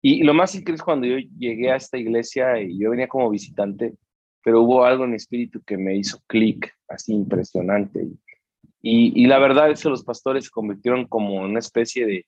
[0.02, 3.30] Y, lo más increíble es cuando yo llegué a esta iglesia y yo venía como
[3.30, 3.96] visitante,
[4.44, 8.08] pero hubo algo en mi espíritu que me hizo clic, así impresionante.
[8.82, 12.26] Y, la verdad es que los pastores se convirtieron como una especie de,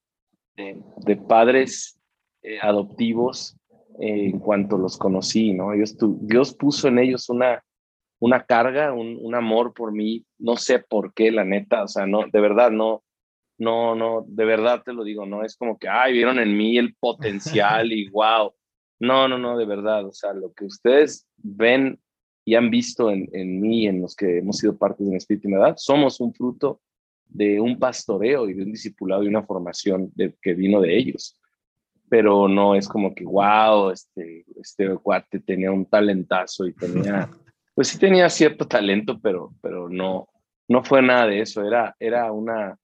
[0.98, 1.98] de, padres
[2.44, 3.58] eh, adoptivos
[4.00, 5.72] en cuanto los conocí, ¿no?
[5.72, 7.64] Dios, Dios puso en ellos una,
[8.20, 12.06] una carga, un, un, amor por mí, no sé por qué, la neta, o sea,
[12.06, 13.04] no, de verdad, no,
[13.62, 16.80] no, no, de verdad te lo digo, no es como que, ay, vieron en mí
[16.80, 18.52] el potencial y wow,
[19.00, 22.00] no, no, no, de verdad, o sea, lo que ustedes ven
[22.44, 25.76] y han visto en, en mí, en los que hemos sido parte de Espíritu Edad,
[25.78, 26.82] somos un fruto
[27.28, 31.40] de un pastoreo y de un discipulado y una formación de, que vino de ellos.
[32.10, 37.30] Pero no es como que, wow, este, este cuate tenía un talentazo y tenía,
[37.76, 40.30] pues sí tenía cierto talento, pero, pero no,
[40.68, 41.64] no fue nada de eso.
[41.64, 42.76] Era, era una,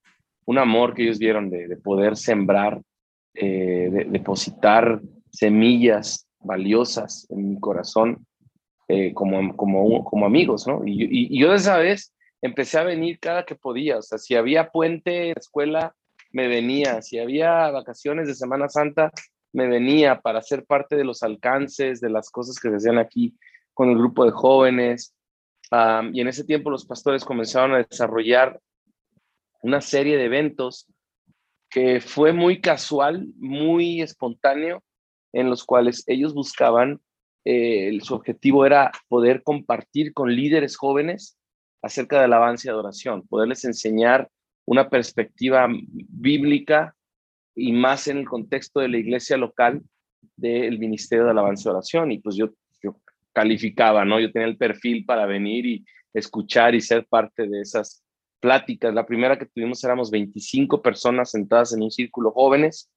[0.47, 2.81] un amor que ellos vieron de, de poder sembrar,
[3.33, 8.25] eh, de, depositar semillas valiosas en mi corazón
[8.87, 10.81] eh, como, como, como amigos, ¿no?
[10.85, 14.69] Y, yo de esa vez empecé a venir cada que podía, o sea, si había
[14.69, 15.95] puente en la escuela,
[16.31, 19.11] me venía, si había vacaciones de Semana Santa,
[19.51, 23.35] me venía para ser parte de los alcances, de las cosas que se hacían aquí
[23.73, 25.13] con el grupo de jóvenes.
[26.13, 28.59] Y en ese tiempo los pastores comenzaron a desarrollar
[29.61, 30.87] una serie de eventos
[31.69, 34.83] que fue muy casual, muy espontáneo,
[35.33, 37.01] en los cuales ellos buscaban
[37.49, 41.37] eh, su objetivo era poder compartir con líderes jóvenes
[41.81, 44.29] acerca de alabanza y adoración, poderles enseñar
[44.65, 46.93] una perspectiva bíblica
[47.55, 49.81] y más en el contexto de la iglesia local
[50.35, 52.11] del Ministerio de Alabanza y Oración.
[52.11, 52.49] Y pues yo,
[52.83, 52.97] yo
[53.31, 54.19] calificaba, ¿no?
[54.19, 58.03] Yo tenía el perfil para venir y escuchar y ser parte de esas
[58.39, 58.93] pláticas.
[58.93, 62.89] La primera que tuvimos éramos 25 personas sentadas en un círculo jóvenes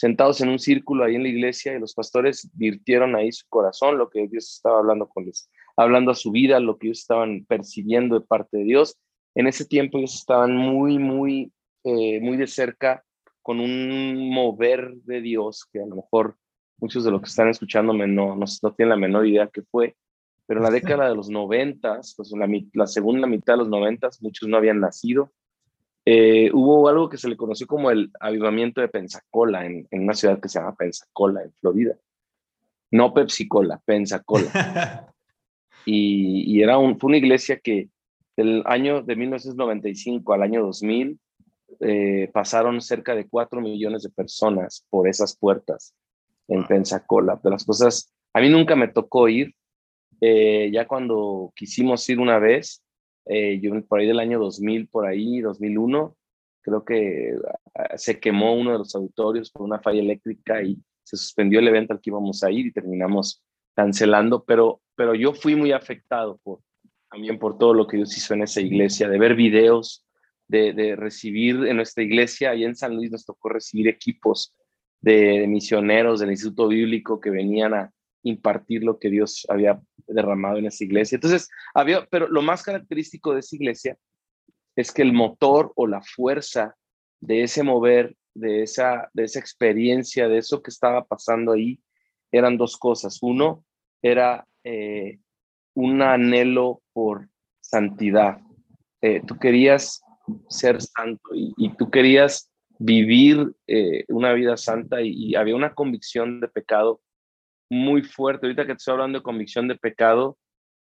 [0.00, 3.98] sentados en un círculo ahí en la iglesia y los pastores virtieron ahí su corazón,
[3.98, 7.44] lo que Dios estaba hablando con ellos, hablando a su vida, lo que ellos estaban
[7.44, 8.98] percibiendo de parte de Dios.
[9.34, 11.52] En ese tiempo ellos estaban muy, muy,
[11.84, 13.04] eh, muy de cerca
[13.42, 16.38] con un mover de Dios que a lo mejor
[16.78, 19.96] muchos de los que están escuchándome no, no, no tienen la menor idea qué fue,
[20.50, 24.20] pero en la década de los noventas, pues la, la segunda mitad de los noventas,
[24.20, 25.30] muchos no habían nacido,
[26.04, 30.14] eh, hubo algo que se le conoció como el avivamiento de Pensacola en, en, una
[30.14, 31.94] ciudad que se llama Pensacola, en Florida.
[32.90, 35.14] No Pepsi-Cola, Pensacola.
[35.86, 37.88] y, y era un, fue una iglesia que
[38.36, 41.16] del año de 1995 al año 2000
[41.78, 45.94] eh, pasaron cerca de 4 millones de personas por esas puertas
[46.48, 47.38] en Pensacola.
[47.40, 49.54] De las cosas, a mí nunca me tocó ir.
[50.20, 52.84] Eh, ya cuando quisimos ir una vez,
[53.26, 56.16] eh, yo por ahí del año 2000, por ahí, 2001,
[56.60, 57.34] creo que
[57.74, 61.68] ah, se quemó uno de los auditorios por una falla eléctrica y se suspendió el
[61.68, 63.42] evento al que íbamos a ir y terminamos
[63.74, 66.60] cancelando, pero, pero yo fui muy afectado por,
[67.10, 70.06] también por todo lo que Dios hizo en esa iglesia, de ver videos,
[70.48, 74.54] de, de recibir en nuestra iglesia, ahí en San Luis nos tocó recibir equipos
[75.00, 79.80] de, de misioneros del Instituto Bíblico que venían a, impartir lo que Dios había
[80.14, 81.16] derramado en esa iglesia.
[81.16, 83.98] Entonces, había, pero lo más característico de esa iglesia
[84.76, 86.76] es que el motor o la fuerza
[87.20, 91.80] de ese mover, de esa, de esa experiencia, de eso que estaba pasando ahí,
[92.32, 93.18] eran dos cosas.
[93.22, 93.64] Uno
[94.02, 95.18] era eh,
[95.74, 97.28] un anhelo por
[97.60, 98.40] santidad.
[99.02, 100.02] Eh, tú querías
[100.48, 106.48] ser santo y, tú querías vivir eh, una vida santa y había una convicción de
[106.48, 107.00] pecado
[107.70, 108.46] muy fuerte.
[108.46, 110.36] Ahorita que te estoy hablando de convicción de pecado,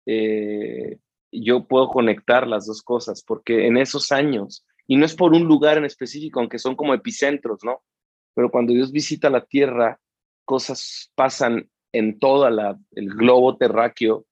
[0.06, 0.98] eh,
[1.30, 5.44] yo puedo conectar las dos cosas, porque en esos años, y no es por un
[5.44, 7.82] lugar en específico, aunque son como epicentros, ¿no?
[8.34, 10.00] Pero cuando Dios visita la tierra,
[10.44, 14.24] cosas pasan en todo el globo terráqueo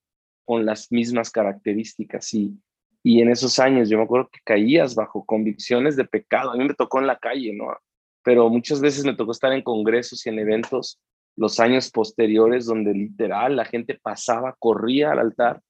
[0.44, 2.32] con las mismas características.
[2.32, 2.56] Y,
[3.02, 6.52] y en esos años yo me acuerdo que caías bajo convicciones de pecado.
[6.52, 7.66] A mí me tocó en la calle, ¿no?
[8.22, 11.00] Pero muchas veces me tocó estar en congresos y en eventos
[11.36, 15.62] los años posteriores donde literal la gente pasaba, corría al altar,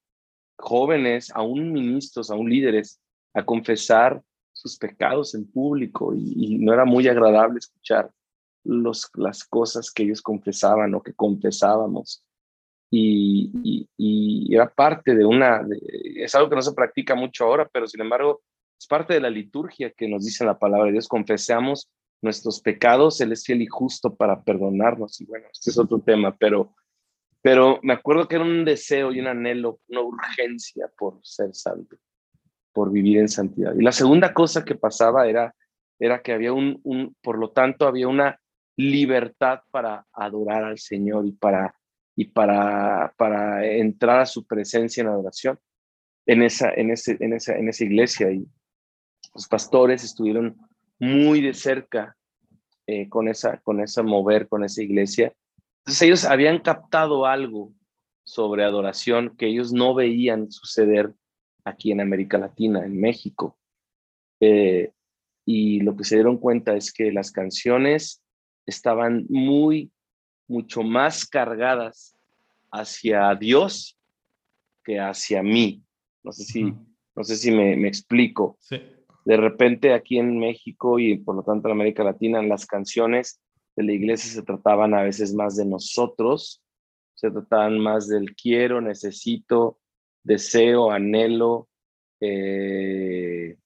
[0.57, 3.01] jóvenes, aún ministros, aún líderes,
[3.35, 8.11] a confesar sus pecados en público y, no era muy agradable escuchar
[8.65, 12.25] los, las cosas que ellos confesaban o que confesábamos.
[12.91, 15.67] Y, y, era parte de una,
[16.17, 18.43] es algo que no se practica mucho ahora, pero sin embargo
[18.79, 21.91] es parte de la liturgia que nos dice la palabra de Dios, confesamos
[22.27, 25.21] nuestros pecados, Él es fiel y justo para perdonarnos.
[25.21, 26.75] Y bueno, este es otro tema, pero,
[27.41, 31.97] pero me acuerdo que era un deseo y un anhelo, una urgencia por ser santo,
[32.73, 33.75] por vivir en santidad.
[33.75, 35.55] Y la segunda cosa que pasaba era,
[35.99, 38.39] era que había un, un por lo tanto, había una
[38.77, 41.75] libertad para adorar al Señor y para,
[42.15, 45.59] y para, para entrar a su presencia en adoración
[46.27, 48.31] en esa, en, ese, en, esa, en esa iglesia.
[48.31, 48.47] Y
[49.35, 50.57] los pastores estuvieron
[50.99, 52.17] muy de cerca
[52.87, 55.33] eh, con, esa, con esa mover, con esa iglesia.
[55.79, 57.73] Entonces ellos habían captado algo
[58.25, 61.15] sobre adoración que ellos no veían suceder
[61.65, 63.59] aquí en América Latina, en México.
[64.41, 64.93] Eh,
[65.45, 68.23] y lo que se dieron cuenta es que las canciones
[68.67, 69.93] estaban muy,
[70.49, 72.17] mucho más cargadas
[72.73, 73.97] hacia Dios
[74.85, 75.83] que hacia mí.
[76.23, 78.59] No sé si, no sé si me, me explico.
[79.27, 83.41] De repente aquí en México y por lo tanto en América Latina, las canciones
[83.75, 86.63] de la iglesia se trataban a veces más de nosotros,
[87.17, 89.81] se trataban más del quiero, necesito,
[90.23, 91.69] deseo, anhelo.
[92.21, 93.57] Eh,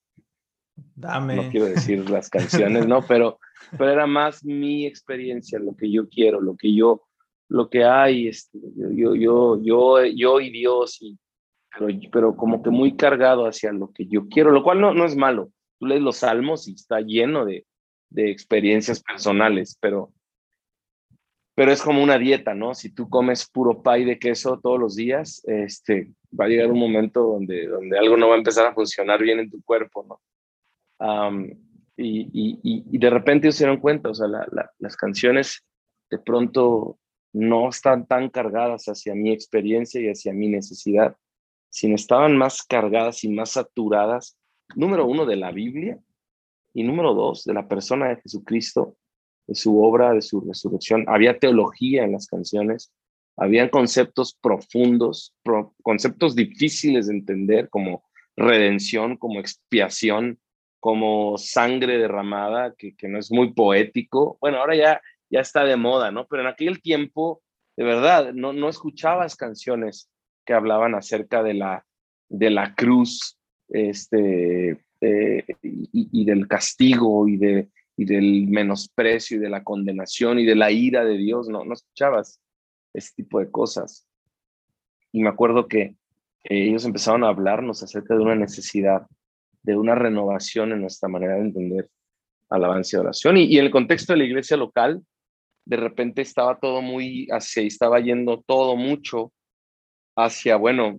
[0.95, 1.37] Dame.
[1.37, 3.03] No quiero decir las canciones, ¿no?
[3.07, 3.39] Pero,
[3.77, 7.07] pero era más mi experiencia, lo que yo quiero, lo que yo,
[7.49, 11.19] lo que hay, este, yo, yo, yo, yo y Dios, y,
[11.71, 15.05] pero, pero como que muy cargado hacia lo que yo quiero, lo cual no, no
[15.05, 15.51] es malo.
[15.79, 17.67] Tú lees los salmos y está lleno de,
[18.11, 20.13] de experiencias personales, pero,
[21.55, 22.75] pero es como una dieta, ¿no?
[22.75, 26.79] Si tú comes puro pay de queso todos los días, este, va a llegar un
[26.79, 30.21] momento donde, donde algo no va a empezar a funcionar bien en tu cuerpo, ¿no?
[31.97, 34.27] y, y, y, de repente se dieron cuenta, o sea,
[34.79, 35.65] las canciones
[36.11, 36.99] de pronto
[37.33, 41.17] no están tan cargadas hacia mi experiencia y hacia mi necesidad,
[41.71, 44.37] sino estaban más cargadas y más saturadas,
[44.75, 45.99] número uno, de la Biblia
[46.75, 48.97] y número dos, de la persona de Jesucristo,
[49.47, 51.05] de su obra, de su resurrección.
[51.09, 52.93] Había teología en las canciones,
[53.37, 55.35] habían conceptos profundos,
[55.83, 58.05] conceptos difíciles de entender como
[58.37, 60.39] redención, como expiación,
[60.79, 64.39] como sangre derramada, que, que no es muy poético.
[64.41, 65.01] Bueno, ahora ya,
[65.31, 66.27] ya está de moda, ¿no?
[66.27, 67.43] Pero en aquel tiempo,
[67.77, 70.10] de verdad, no, no escuchabas canciones
[70.45, 71.85] que hablaban acerca de la,
[72.29, 73.39] de la cruz
[73.69, 80.45] este, eh, y, del castigo y, de, y del menosprecio y de la condenación y
[80.45, 82.41] de la ira de Dios, no, no escuchabas
[82.93, 84.07] ese tipo de cosas.
[85.13, 85.97] Y me acuerdo que
[86.45, 89.07] ellos empezaron a hablarnos acerca de una necesidad
[89.63, 91.91] de una renovación en nuestra manera de entender
[92.49, 93.37] alabanza y oración.
[93.37, 95.03] Y, en el contexto de la iglesia local,
[95.65, 99.33] de repente estaba todo muy hacia, estaba yendo todo mucho
[100.25, 100.99] hacia, bueno,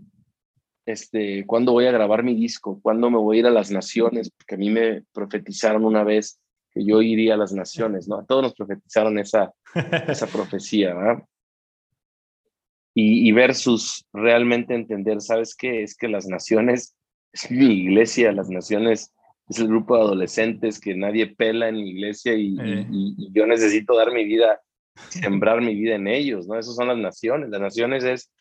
[0.86, 2.80] este, ¿cuándo voy a grabar mi disco?
[2.82, 4.32] ¿Cuándo me voy a ir a las naciones?
[4.32, 6.40] Porque a mí me profetizaron una vez
[6.72, 8.20] que yo iría a las naciones, ¿no?
[8.20, 9.54] A todos nos profetizaron esa,
[10.08, 11.24] esa profecía, ¿verdad?
[12.94, 15.84] Y, y versus realmente entender, ¿sabes qué?
[15.84, 16.96] Es que las naciones
[17.34, 19.14] es mi iglesia, las naciones,
[19.50, 22.56] es el grupo de adolescentes que nadie pela en mi iglesia y,
[23.32, 24.62] yo necesito dar mi vida,
[25.10, 26.58] sembrar mi vida en ellos, ¿no?
[26.58, 27.50] Esas son las naciones.
[27.50, 28.32] Las naciones es,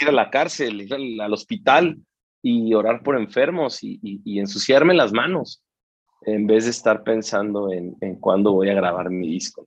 [0.00, 1.98] ir a la cárcel, ir al, hospital
[2.42, 3.98] y orar por enfermos y,
[4.38, 5.62] ensuciarme las manos
[6.22, 9.66] en vez de estar pensando en, cuándo voy a grabar mi disco.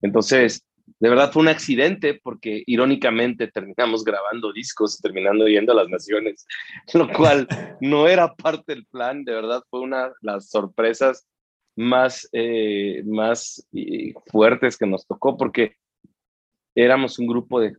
[0.00, 0.64] Entonces,
[1.00, 6.46] de verdad fue un accidente porque irónicamente terminamos grabando discos terminando yendo a las naciones,
[6.94, 7.48] lo cual
[7.80, 11.26] no era parte del plan, de verdad fue una de las sorpresas
[11.76, 15.76] más, eh, más eh, fuertes que nos tocó porque
[16.74, 17.76] éramos un grupo de,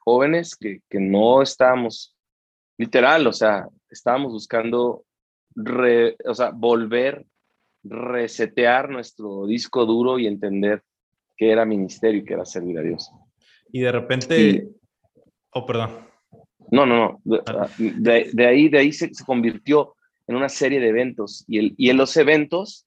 [0.00, 2.16] jóvenes que, que, no estábamos,
[2.78, 5.04] literal, o sea, estábamos buscando
[6.24, 7.26] o sea, volver,
[7.82, 10.82] resetear nuestro disco duro y entender
[11.36, 13.10] que era ministerio y que era servir a Dios.
[13.72, 14.68] Y de repente,
[15.52, 16.06] oh, perdón.
[16.70, 17.42] No, no, no.
[17.46, 17.68] Ah.
[17.78, 19.94] De, ahí, de ahí se, convirtió
[20.26, 22.86] en una serie de eventos y, el, y en los eventos,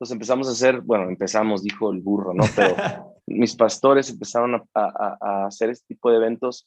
[0.00, 2.44] pues empezamos a hacer, bueno, empezamos, dijo el burro, ¿no?
[2.56, 2.74] Pero
[3.26, 6.66] mis pastores empezaron a, a, hacer este tipo de eventos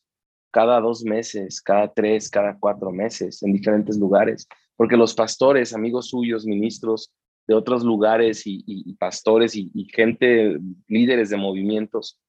[0.52, 6.10] cada dos meses, cada tres, cada cuatro meses, en diferentes lugares, porque los pastores, amigos
[6.10, 7.12] suyos, ministros,
[7.48, 12.20] de otros lugares y, pastores y, gente, líderes de movimientos,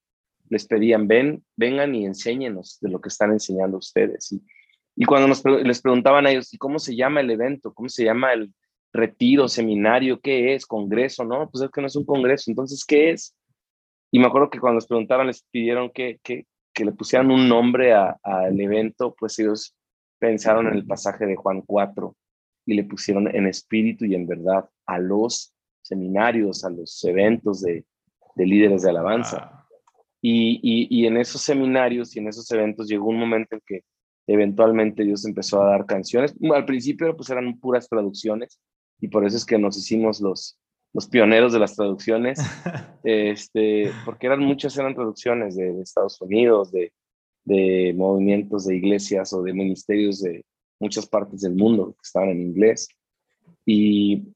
[0.48, 4.32] les pedían, ven, vengan y enséñenos de lo que están enseñando ustedes.
[4.32, 4.42] Y,
[4.96, 7.74] y cuando nos, les preguntaban a ellos, ¿y cómo se llama el evento?
[7.74, 8.54] ¿Cómo se llama el
[8.94, 10.20] retiro, seminario?
[10.20, 10.64] ¿Qué es?
[10.64, 11.24] ¿Congreso?
[11.24, 12.50] No, pues es que no es un congreso.
[12.50, 13.36] Entonces, ¿qué es?
[14.10, 17.48] Y me acuerdo que cuando les preguntaban, les pidieron que, que, que le pusieran un
[17.48, 19.76] nombre al evento, pues ellos
[20.20, 22.16] pensaron en el pasaje de Juan 4
[22.66, 27.84] y le pusieron en espíritu y en verdad a los seminarios, a los eventos de,
[28.36, 29.66] líderes de alabanza.
[30.22, 33.82] Y, y, en esos seminarios y en esos eventos llegó un momento en que
[34.26, 36.34] eventualmente Dios empezó a dar canciones.
[36.54, 38.58] Al principio pues eran puras traducciones
[39.00, 40.58] y por eso es que nos hicimos los,
[40.92, 42.38] los pioneros de las traducciones,
[43.04, 46.92] este, porque eran muchas eran traducciones de, de Estados Unidos, de,
[47.44, 50.44] de movimientos de iglesias o de ministerios de,
[50.84, 52.88] muchas partes del mundo que estaban en inglés.
[53.64, 54.34] Y,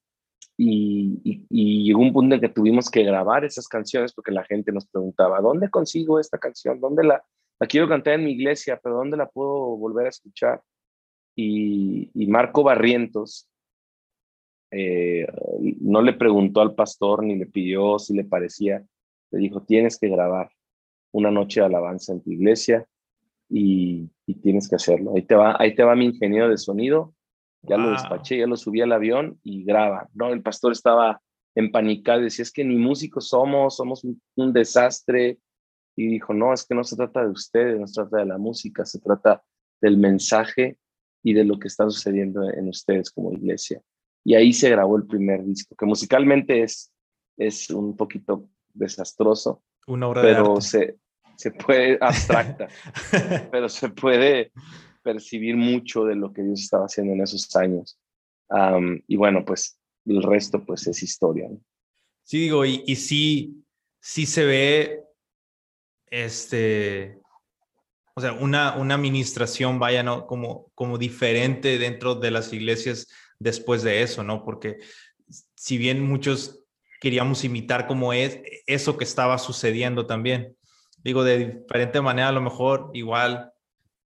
[0.56, 4.72] y, y, llegó un punto en que tuvimos que grabar esas canciones porque la gente
[4.72, 6.80] nos preguntaba, ¿dónde consigo esta canción?
[6.80, 7.22] ¿Dónde la,
[7.60, 10.62] la quiero cantar en mi iglesia, pero ¿dónde la puedo volver a escuchar?
[11.36, 13.46] Y, y Marco Barrientos
[14.70, 15.26] eh,
[15.80, 18.84] no le preguntó al pastor ni le pidió si le parecía,
[19.30, 20.50] le dijo, tienes que grabar
[21.12, 22.86] una noche de alabanza en tu iglesia
[23.48, 24.10] y,
[24.42, 25.14] tienes que hacerlo.
[25.16, 27.14] Ahí te va, ahí te va mi ingeniero de sonido,
[27.62, 30.08] ya lo despaché, ya lo subí al avión y graba.
[30.14, 31.20] No, el pastor estaba
[31.54, 35.38] empanicado, decía, es que ni músicos somos, somos un, desastre.
[35.96, 38.38] Y dijo, no, es que no se trata de ustedes, no se trata de la
[38.38, 39.42] música, se trata
[39.80, 40.78] del mensaje
[41.24, 43.82] y de lo que está sucediendo en ustedes como iglesia.
[44.28, 46.92] Y ahí se grabó el primer disco, que musicalmente es,
[47.38, 50.60] es un poquito desastroso, Una obra pero de arte.
[50.60, 50.98] Se,
[51.34, 52.68] se puede abstracta,
[53.50, 54.52] pero se puede
[55.02, 57.98] percibir mucho de lo que Dios estaba haciendo en esos años.
[59.06, 61.48] y bueno, pues el resto pues es historia.
[62.22, 63.64] Sí, digo, y, y sí,
[63.98, 65.04] sí se ve,
[66.10, 67.18] este,
[68.14, 70.26] o sea, una, una administración, vaya, ¿no?
[70.26, 73.06] Como, como diferente dentro de las iglesias
[73.38, 74.44] después de eso, ¿no?
[74.44, 74.78] Porque
[75.54, 76.64] si bien muchos
[77.00, 80.56] queríamos imitar como es eso que estaba sucediendo también,
[81.04, 83.52] digo, de diferente manera, a lo mejor igual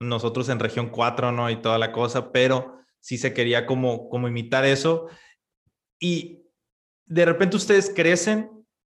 [0.00, 1.50] nosotros en región 4, ¿no?
[1.50, 5.08] Y toda la cosa, pero sí se quería como, como imitar eso.
[5.98, 6.46] Y
[7.06, 8.50] de repente ustedes crecen,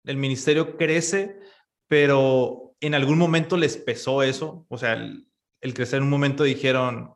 [0.06, 1.40] el ministerio crece,
[1.88, 5.28] pero en algún momento les pesó eso, o sea, el,
[5.62, 7.16] el crecer en un momento dijeron,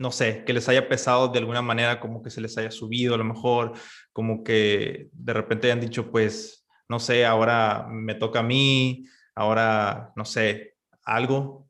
[0.00, 3.14] no sé, que les haya pesado de alguna manera, como que se les haya subido
[3.14, 3.72] a lo mejor,
[4.14, 10.10] como que de repente hayan dicho, pues, no sé, ahora me toca a mí, ahora,
[10.16, 10.74] no sé,
[11.04, 11.68] algo.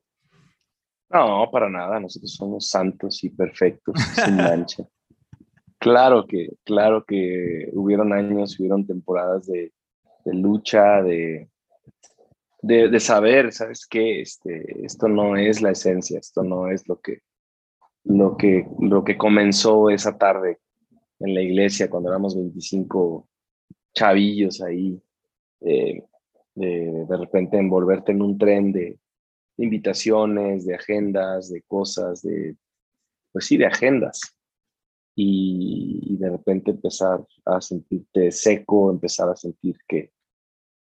[1.08, 4.84] No, para nada, nosotros somos santos y perfectos, sin mancha.
[5.82, 9.72] Claro que, claro que hubieron años, hubieron temporadas de,
[10.26, 11.48] lucha, de,
[12.60, 14.20] de, saber, ¿sabes qué?
[14.20, 17.22] Este, esto no es la esencia, esto no es lo que,
[18.04, 20.58] lo que, lo que comenzó esa tarde
[21.18, 23.28] en la iglesia cuando éramos 25
[23.94, 25.00] chavillos ahí,
[25.60, 26.02] eh,
[26.54, 28.98] de, de repente envolverte en un tren de,
[29.62, 32.56] invitaciones, de agendas, de cosas, de,
[33.32, 34.20] pues sí, de agendas.
[35.14, 40.12] Y, de repente empezar a sentirte seco, empezar a sentir que,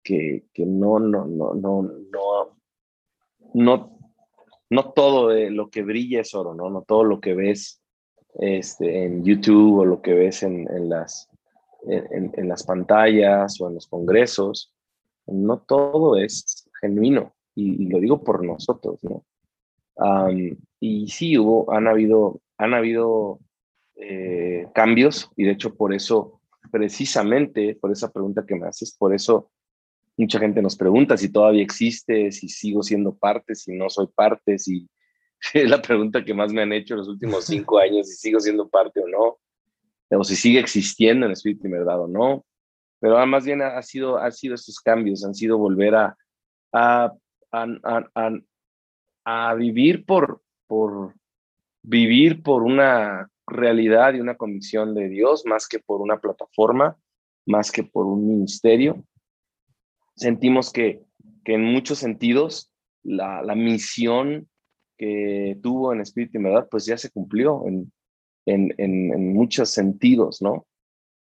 [0.02, 2.56] que, que no, no, no, no, no,
[3.54, 3.97] no,
[4.70, 6.70] no todo lo que brilla es oro, ¿no?
[6.70, 7.80] No todo lo que ves
[8.38, 11.28] este, en YouTube o lo que ves en, las,
[11.86, 14.74] en, las pantallas o en los congresos,
[15.26, 19.24] no todo es genuino y, lo digo por nosotros, ¿no?
[20.78, 23.40] y sí, hubo, han habido, han habido
[23.96, 26.40] eh, cambios y de hecho por eso,
[26.70, 29.50] precisamente por esa pregunta que me haces, por eso
[30.18, 34.58] mucha gente nos pregunta si todavía existe, si sigo siendo parte, si no soy parte,
[34.58, 34.88] si
[35.54, 38.40] es la pregunta que más me han hecho en los últimos cinco años, si sigo
[38.40, 39.38] siendo parte o no,
[40.10, 42.44] o si sigue existiendo en Espíritu y Verdad o no.
[43.00, 46.16] Pero más bien ha sido, ha sido estos cambios, han sido volver a,
[46.72, 47.12] a
[49.24, 51.14] a, vivir por, por
[51.82, 56.96] vivir por una realidad y una convicción de Dios más que por una plataforma,
[57.46, 59.04] más que por un ministerio.
[60.18, 61.00] Sentimos que,
[61.44, 62.72] que en muchos sentidos
[63.04, 64.48] la, la, misión
[64.96, 67.92] que tuvo en Espíritu y Verdad, pues ya se cumplió en,
[68.44, 70.66] en, en, muchos sentidos, ¿no?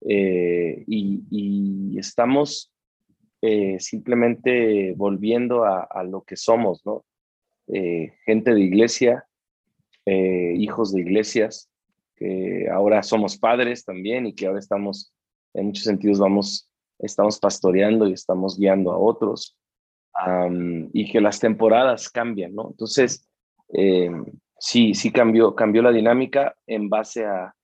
[0.01, 2.71] Eh, y, estamos
[3.41, 7.05] eh, simplemente volviendo a, lo que somos, ¿no?
[7.67, 9.25] Eh, gente de iglesia,
[10.05, 11.69] hijos de iglesias,
[12.15, 15.13] que ahora somos padres también y que ahora estamos,
[15.53, 16.68] en muchos sentidos, vamos,
[16.99, 19.57] estamos pastoreando y estamos guiando a otros,
[20.93, 22.69] y que las temporadas cambian, ¿no?
[22.71, 23.27] Entonces,
[24.59, 27.55] sí, sí cambió, cambió la dinámica en base a,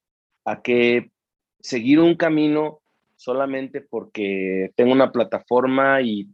[0.45, 1.11] a que
[1.59, 2.81] seguir un camino
[3.15, 6.29] solamente porque tengo una plataforma y,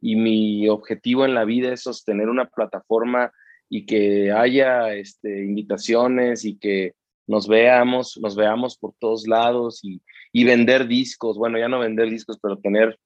[0.00, 3.32] mi objetivo en la vida es sostener una plataforma
[3.68, 6.94] y que haya este, invitaciones y que
[7.32, 12.38] nos veamos, nos veamos por todos lados y, vender discos, bueno, ya no vender discos,
[12.42, 12.98] pero tener,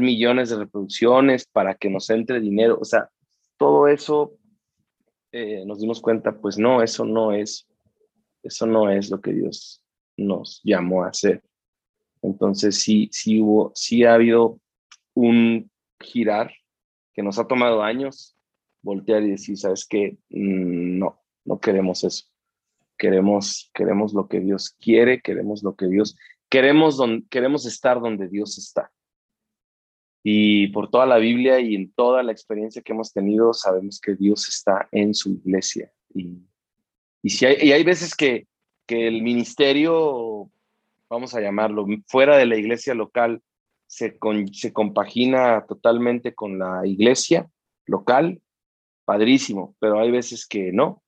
[0.00, 3.08] millones de reproducciones para que nos entre dinero, o sea,
[3.56, 4.32] todo eso
[5.30, 7.68] eh, nos dimos cuenta, pues no, eso no es,
[8.42, 9.84] eso no es lo que Dios
[10.16, 11.40] nos llamó a hacer.
[12.20, 14.58] Entonces sí, sí hubo, sí ha habido
[15.14, 16.52] un girar
[17.14, 18.36] que nos ha tomado años
[18.82, 22.31] voltear y decir, sabes qué, mm, no, no queremos eso.
[23.02, 26.16] Queremos, queremos lo que Dios quiere, queremos lo que Dios,
[26.48, 28.92] queremos, don, queremos estar donde Dios está.
[30.22, 34.14] Y por toda la Biblia y en toda la experiencia que hemos tenido, sabemos que
[34.14, 35.90] Dios está en su iglesia.
[36.14, 36.38] Y,
[37.22, 38.46] y, si hay, y hay veces que,
[38.86, 40.48] que el ministerio
[41.10, 43.42] vamos a llamarlo, fuera de la iglesia local,
[43.88, 44.16] se,
[44.52, 47.50] se compagina totalmente con la iglesia
[47.84, 48.40] local
[49.04, 51.02] padrísimo, pero hay veces que no,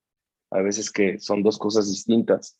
[0.55, 2.57] hay veces que son dos cosas distintas.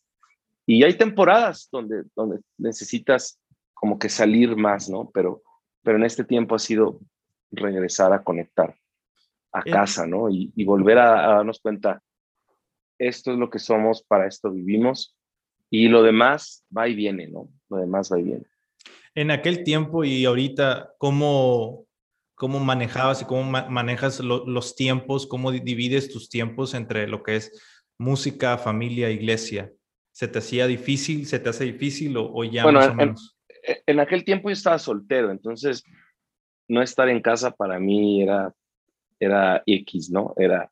[0.65, 3.39] Y hay temporadas donde, donde necesitas
[3.73, 5.09] como que salir más, ¿no?
[5.13, 5.41] Pero,
[5.81, 6.99] pero en este tiempo ha sido
[7.51, 8.75] regresar a conectar
[9.53, 9.71] a eh.
[9.71, 10.29] casa, ¿no?
[10.29, 12.01] Y, volver a, darnos cuenta,
[12.99, 15.15] esto es lo que somos, para esto vivimos,
[15.69, 17.49] y lo demás va y viene, ¿no?
[17.69, 18.45] Lo demás va y viene.
[19.13, 21.85] En aquel tiempo y ahorita, ¿cómo,
[22.35, 25.25] cómo manejabas y cómo manejas los tiempos?
[25.27, 27.51] ¿Cómo divides tus tiempos entre lo que es
[27.97, 29.71] música, familia, iglesia?
[30.11, 31.25] ¿Se te hacía difícil?
[31.25, 33.37] ¿Se te hace difícil o, ya bueno, más o menos?
[33.63, 35.83] En, en, aquel tiempo yo estaba soltero, entonces
[36.67, 38.53] no estar en casa para mí era,
[39.19, 40.33] era X, ¿no?
[40.37, 40.71] Era,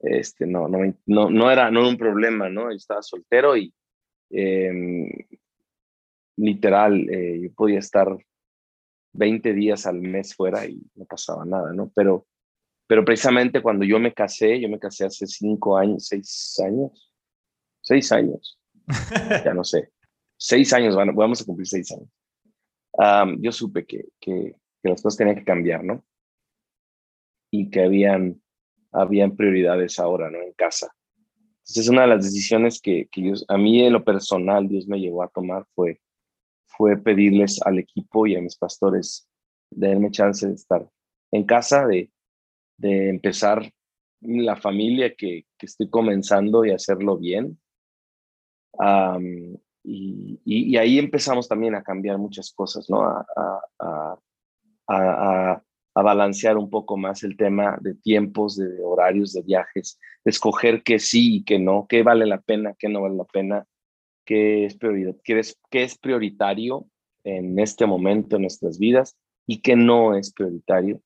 [0.00, 2.70] este, no, no, no, no era, no un problema, ¿no?
[2.70, 3.72] Yo estaba soltero y
[4.30, 5.08] em,
[6.36, 8.16] literal, eh, yo podía estar
[9.12, 11.90] 20 días al mes fuera y no pasaba nada, ¿no?
[11.94, 12.26] Pero,
[12.90, 17.14] pero precisamente cuando yo me casé, yo me casé hace cinco años, seis años,
[17.80, 18.58] seis años,
[19.44, 19.92] ya no sé,
[20.36, 22.10] seis años, vamos a cumplir seis años.
[23.38, 26.04] yo supe que, que, que las cosas tenían que cambiar, ¿no?
[27.52, 28.42] Y que habían,
[28.90, 30.42] habían prioridades ahora, ¿no?
[30.42, 30.92] En casa.
[31.58, 35.22] Entonces, una de las decisiones que, que a mí en lo personal Dios me llevó
[35.22, 36.00] a tomar fue,
[36.66, 39.28] fue pedirles al equipo y a mis pastores
[39.70, 40.90] darme chance de estar
[41.30, 42.10] en casa, de,
[42.80, 43.70] de empezar
[44.22, 47.58] la familia que, que, estoy comenzando y hacerlo bien.
[49.84, 53.02] y, ahí empezamos también a cambiar muchas cosas, ¿no?
[53.02, 53.26] A,
[53.78, 54.18] a,
[54.88, 55.62] a,
[56.02, 61.36] balancear un poco más el tema de tiempos, de, horarios, de viajes, escoger qué sí
[61.36, 63.66] y qué no, qué vale la pena, qué no vale la pena,
[64.24, 66.86] qué es, prioridad, qué es, qué es prioritario
[67.24, 71.02] en este momento en nuestras vidas y qué no es prioritario.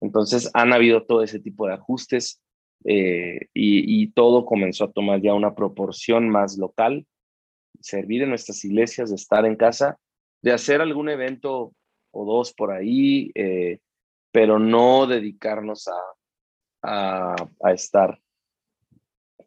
[0.00, 2.42] Entonces han habido todo ese tipo de ajustes
[2.84, 7.06] eh, y, y, todo comenzó a tomar ya una proporción más local,
[7.80, 9.98] servir en nuestras iglesias, de estar en casa,
[10.42, 11.72] de hacer algún evento
[12.12, 13.80] o dos por ahí, eh,
[14.30, 15.88] pero no dedicarnos
[16.82, 18.20] a, a, estar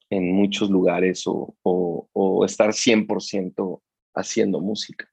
[0.10, 3.82] en muchos lugares o, o, estar 100%
[4.16, 5.10] haciendo música.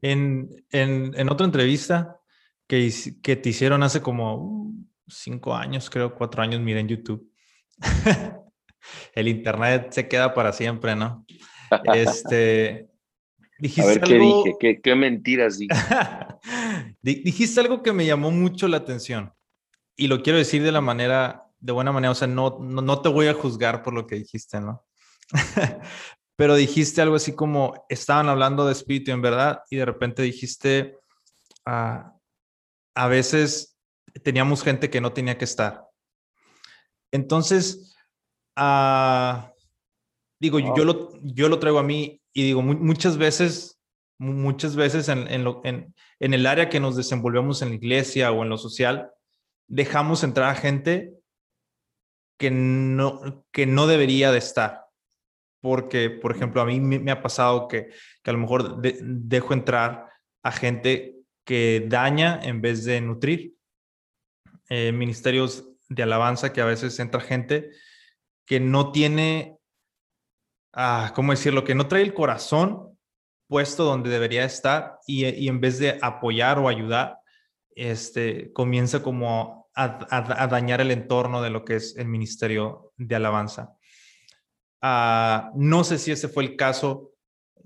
[0.00, 2.20] En, en, en, otra entrevista
[2.66, 2.92] que,
[3.22, 4.72] que te hicieron hace como
[5.08, 7.30] cinco años, creo, cuatro años, mira en YouTube.
[9.14, 11.24] El Internet se queda para siempre, ¿no?
[11.92, 12.88] Este,
[13.58, 15.74] Dijiste a ver qué dije, qué, qué mentiras dije.
[17.02, 19.32] Dijiste algo que me llamó mucho la atención
[19.96, 23.08] y lo quiero decir de la manera, de buena manera, o sea, no, no, te
[23.08, 24.84] voy a juzgar por lo que dijiste, ¿no?
[26.36, 30.98] Pero dijiste algo así como, estaban hablando de espíritu en verdad y de repente dijiste,
[31.64, 32.12] ah,
[32.96, 33.78] a veces
[34.24, 35.84] teníamos gente que no tenía que estar.
[37.12, 37.94] Entonces,
[38.58, 39.48] uh,
[40.40, 43.78] digo, yo, lo, yo lo traigo a mí y digo, muchas veces,
[44.18, 48.48] muchas veces en, en, en, el área que nos desenvolvemos en la iglesia o en
[48.48, 49.10] lo social,
[49.68, 51.12] dejamos entrar a gente
[52.38, 54.86] que no, que no debería de estar.
[55.60, 57.90] Porque, por ejemplo, a mí me, ha pasado que,
[58.22, 60.10] que, a lo mejor dejo entrar
[60.42, 61.15] a gente
[61.46, 63.54] que daña en vez de nutrir.
[64.68, 67.70] Eh, ministerios de alabanza que a veces entra gente
[68.44, 69.56] que no tiene
[70.76, 71.64] ah, ¿cómo decirlo?
[71.64, 72.96] Que no trae el corazón
[73.48, 77.18] puesto donde debería estar y, en vez de apoyar o ayudar,
[77.74, 83.76] este, comienza como a, dañar el entorno de lo que es el ministerio de alabanza.
[84.82, 87.12] Ah, no sé si ese fue el caso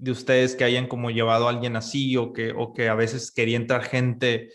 [0.00, 3.30] de ustedes que hayan como llevado a alguien así o que, o que a veces
[3.30, 4.50] quería entrar gente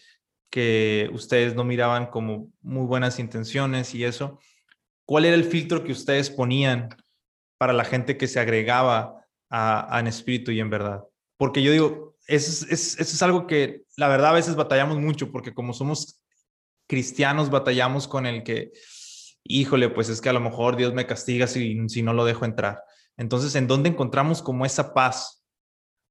[0.49, 4.39] que ustedes no miraban como muy buenas intenciones y eso.
[5.05, 6.89] ¿Cuál era el filtro que ustedes ponían
[7.57, 11.03] para la gente que se agregaba a, en espíritu y en verdad.
[11.37, 15.53] Porque yo digo, eso es, es, algo que la verdad a veces batallamos mucho, porque
[15.53, 16.21] como somos
[16.87, 18.71] cristianos, batallamos con el que,
[19.43, 22.45] híjole, pues es que a lo mejor Dios me castiga si, si no lo dejo
[22.45, 22.81] entrar.
[23.17, 25.43] Entonces, ¿en dónde encontramos como esa paz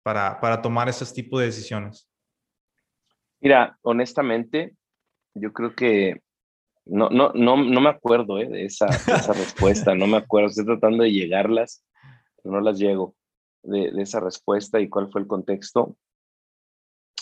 [0.03, 2.09] para, para tomar ese tipo de decisiones?
[3.41, 4.75] Mira, honestamente,
[5.35, 6.23] yo creo que
[6.87, 10.67] no, no, no, no me acuerdo eh, de, esa, esa respuesta, no me acuerdo, estoy
[10.67, 11.85] tratando de llegarlas,
[12.43, 13.15] pero no las llego
[13.63, 15.97] de, de esa respuesta y cuál fue el contexto.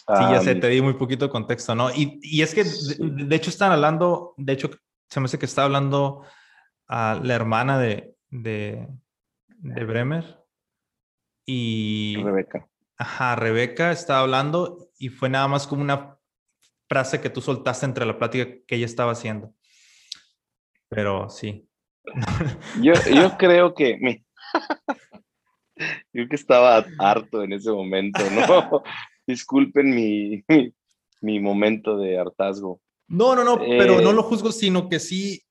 [0.09, 1.91] Sí, ya sé, te di muy poquito contexto, ¿no?
[1.91, 4.69] Y, y es que, de, hecho, están hablando, de hecho,
[5.09, 6.25] se me hace que está hablando
[6.89, 8.89] a la hermana de, de,
[9.63, 10.45] de Bremer
[11.47, 12.17] y...
[12.23, 12.69] Rebeca.
[12.97, 16.19] Ajá, Rebeca estaba hablando y fue nada más como una
[16.89, 19.55] frase que tú soltaste entre la plática que ella estaba haciendo.
[20.89, 21.67] pero sí.
[22.81, 24.23] Yo, yo creo que,
[26.13, 28.83] yo que estaba harto en ese momento, ¿no?
[29.27, 30.45] Disculpen mi,
[31.21, 32.81] mi, momento de hartazgo.
[33.09, 35.43] No, no, no, pero no Eh, lo juzgo, sino que sí,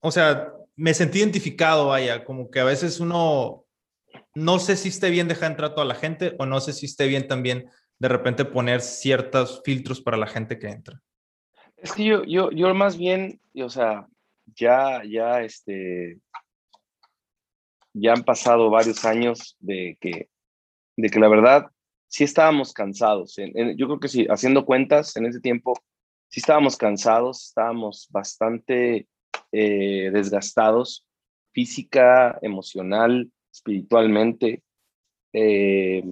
[0.00, 3.64] o sea, me sentí identificado, vaya, como que a veces uno,
[4.34, 6.86] no sé si esté bien dejar entrar a toda la gente o no sé si
[6.86, 7.68] esté bien también
[7.98, 11.00] de repente poner ciertos filtros para la gente que entra.
[11.76, 14.06] Es que yo, yo, yo más bien, o sea,
[14.56, 16.18] ya, ya, este,
[17.92, 20.28] ya han pasado varios años de que,
[20.96, 21.70] de que la verdad
[22.08, 23.38] sí estábamos cansados.
[23.38, 25.74] En- en- yo creo que sí, haciendo cuentas en ese tiempo,
[26.28, 29.08] sí estábamos cansados, estábamos bastante
[29.56, 31.06] eh, desgastados
[31.52, 34.62] física, emocional, espiritualmente.
[35.32, 36.04] eh,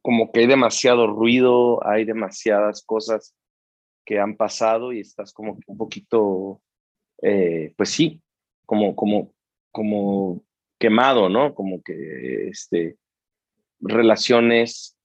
[0.00, 3.34] como que hay demasiado ruido, hay demasiadas cosas
[4.04, 6.60] que han pasado y estás como un poquito,
[7.22, 8.20] eh, pues sí,
[8.66, 9.32] como, como,
[9.70, 10.44] como
[10.78, 11.54] quemado, ¿no?
[11.54, 12.96] Como que, este,
[13.80, 14.96] relaciones,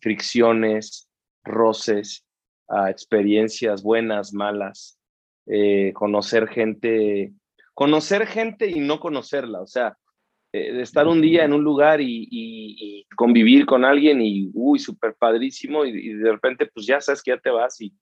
[0.00, 1.08] fricciones,
[1.44, 2.24] roces,
[2.68, 4.98] ah, experiencias buenas, malas,
[5.46, 7.32] eh, conocer gente,
[7.74, 9.96] conocer gente y no conocerla, o sea,
[10.52, 14.78] eh, estar un día en un lugar y, y- y convivir con alguien y, uy,
[14.78, 17.92] súper padrísimo, y, y de repente, pues ya sabes que ya te vas y,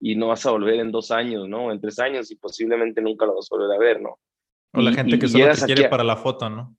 [0.00, 1.70] y no vas a volver en dos años, ¿no?
[1.72, 4.18] En tres años y posiblemente nunca lo vas a volver a ver, ¿no?
[4.72, 6.76] O la gente que solo te quiere a- para la foto, ¿no?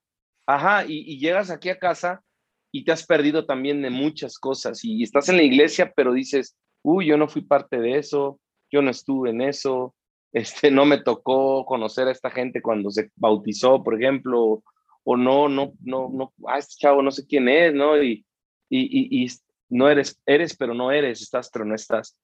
[0.48, 2.24] Ajá, y llegas aquí a casa
[2.72, 6.56] y te has perdido también de muchas cosas y estás en la iglesia, pero dices,
[6.90, 8.40] uy, yo no fui parte de eso,
[8.72, 9.96] yo no estuve en eso,
[10.32, 14.64] este, no me tocó conocer a esta gente cuando se bautizó, por ejemplo,
[15.04, 18.02] o no, no, no, no, ah, este chavo no sé quién es, ¿no?
[18.02, 18.26] Y,
[18.70, 19.28] y, y, y
[19.70, 22.20] no eres, eres, pero no eres, estás, pero no estás.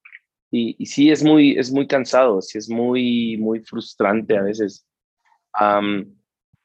[0.50, 4.86] Y, y sí, es muy, es muy cansado, sí, es muy, muy frustrante a veces.
[5.52, 6.12] Am,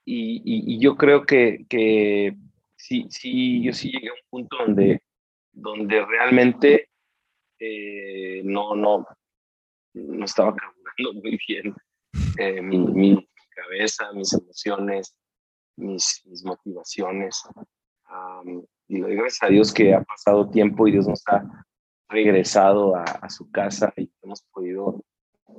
[0.05, 2.35] y, y- y yo creo que, que
[2.75, 5.01] sí, sí, yo sí llegué a un punto donde,
[5.53, 6.89] donde realmente
[7.63, 9.05] eh, no, no,
[9.93, 11.75] no estaba carburando muy bien
[12.39, 15.15] eh, mi, mi cabeza, mis emociones,
[15.77, 17.43] mis, mis motivaciones.
[18.05, 21.43] Am, y le doy gracias a Dios que ha pasado tiempo y Dios nos ha
[22.09, 25.01] regresado a, a su casa y hemos podido...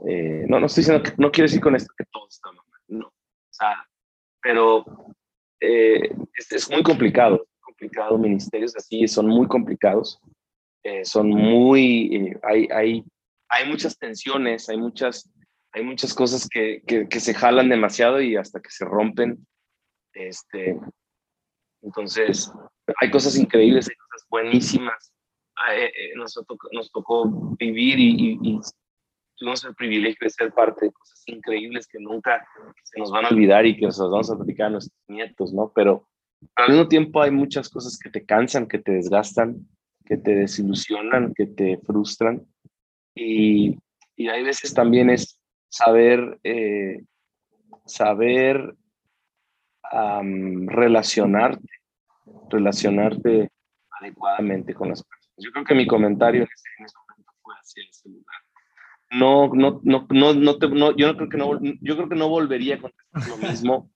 [0.07, 2.66] eh, no, no estoy diciendo que, no quiero decir con esto que todo está mal,
[2.88, 3.07] no.
[3.07, 3.86] O sea,
[4.42, 4.84] pero
[5.61, 10.20] eh, es, es muy complicado, complicado, ministerios así son muy complicados,
[10.84, 13.04] eh, son muy, eh, hay, hay,
[13.48, 15.30] hay muchas tensiones, hay muchas,
[15.72, 19.46] hay muchas cosas que, que, que se jalan demasiado y hasta que se rompen.
[20.12, 20.78] Este,
[21.82, 22.52] entonces,
[23.00, 25.12] hay cosas increíbles, hay cosas buenísimas.
[25.56, 28.60] Ah, eh, eh, nos, tocó, nos tocó vivir y, y, y
[29.36, 32.44] tuvimos el privilegio de ser parte de cosas increíbles que nunca
[32.82, 35.52] se nos van a olvidar y que nos las vamos a platicar a nuestros nietos,
[35.52, 35.72] ¿no?
[35.74, 36.08] Pero
[36.56, 39.68] al mismo tiempo hay muchas cosas que te cansan, que te desgastan,
[40.05, 42.46] que te desilusionan, que te frustran.
[43.14, 43.76] Y,
[44.16, 47.03] y hay veces también es saber, eh,
[47.86, 48.74] saber
[49.90, 51.68] am, relacionarte,
[52.50, 53.50] relacionarte
[54.00, 55.34] adecuadamente con las personas.
[55.38, 58.42] Yo creo que mi comentario en ese, en ese momento fue hacia ese lugar
[59.12, 62.16] no, no, no, no, no, te, no, yo no creo que no, yo creo que
[62.16, 63.90] no volvería a contestar lo mismo.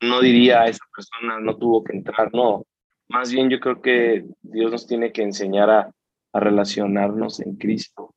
[0.00, 2.64] No diría a esa persona no tuvo que entrar, no.
[3.10, 5.90] Más bien yo creo que Dios nos tiene que enseñar a,
[6.32, 8.14] a relacionarnos en Cristo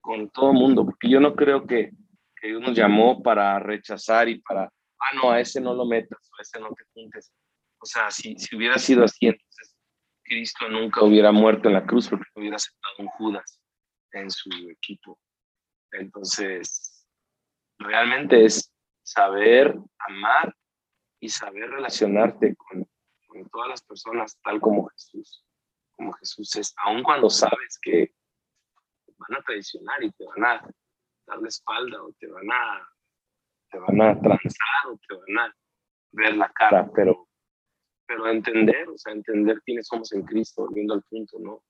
[0.00, 1.92] con todo el mundo, porque yo no creo que,
[2.40, 6.18] que Dios nos llamó para rechazar y para, ah, no, a ese no lo metas,
[6.36, 7.32] a ese no te juntes.
[7.80, 9.76] O sea, si, si hubiera sido así, entonces
[10.24, 13.60] Cristo nunca hubiera muerto en la cruz porque hubiera aceptado un Judas
[14.12, 15.16] en su equipo.
[15.92, 17.06] Entonces,
[17.78, 18.72] realmente es
[19.04, 19.76] saber
[20.08, 20.52] amar
[21.20, 22.84] y saber relacionarte con,
[23.34, 25.44] con, todas las personas tal como Jesús,
[25.96, 28.12] como Jesús es, aun cuando sabes que
[29.16, 30.68] van a traicionar y te van a
[31.26, 32.88] dar la espalda o te van a,
[33.70, 35.54] te van a transar o te van a
[36.12, 37.28] ver la cara, pero,
[38.06, 41.62] pero entender, o sea, entender quiénes somos en Cristo, volviendo al punto, ¿no?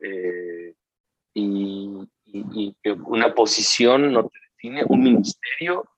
[0.00, 0.74] Eh,
[1.34, 5.88] y, y, y, una posición no te define, un ministerio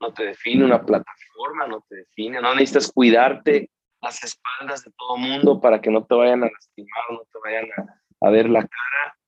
[0.00, 3.70] no te define, una plataforma no te define, no necesitas cuidarte
[4.00, 7.68] las espaldas de todo mundo para que no te vayan a lastimar, no te vayan
[7.76, 9.18] a, a ver la cara,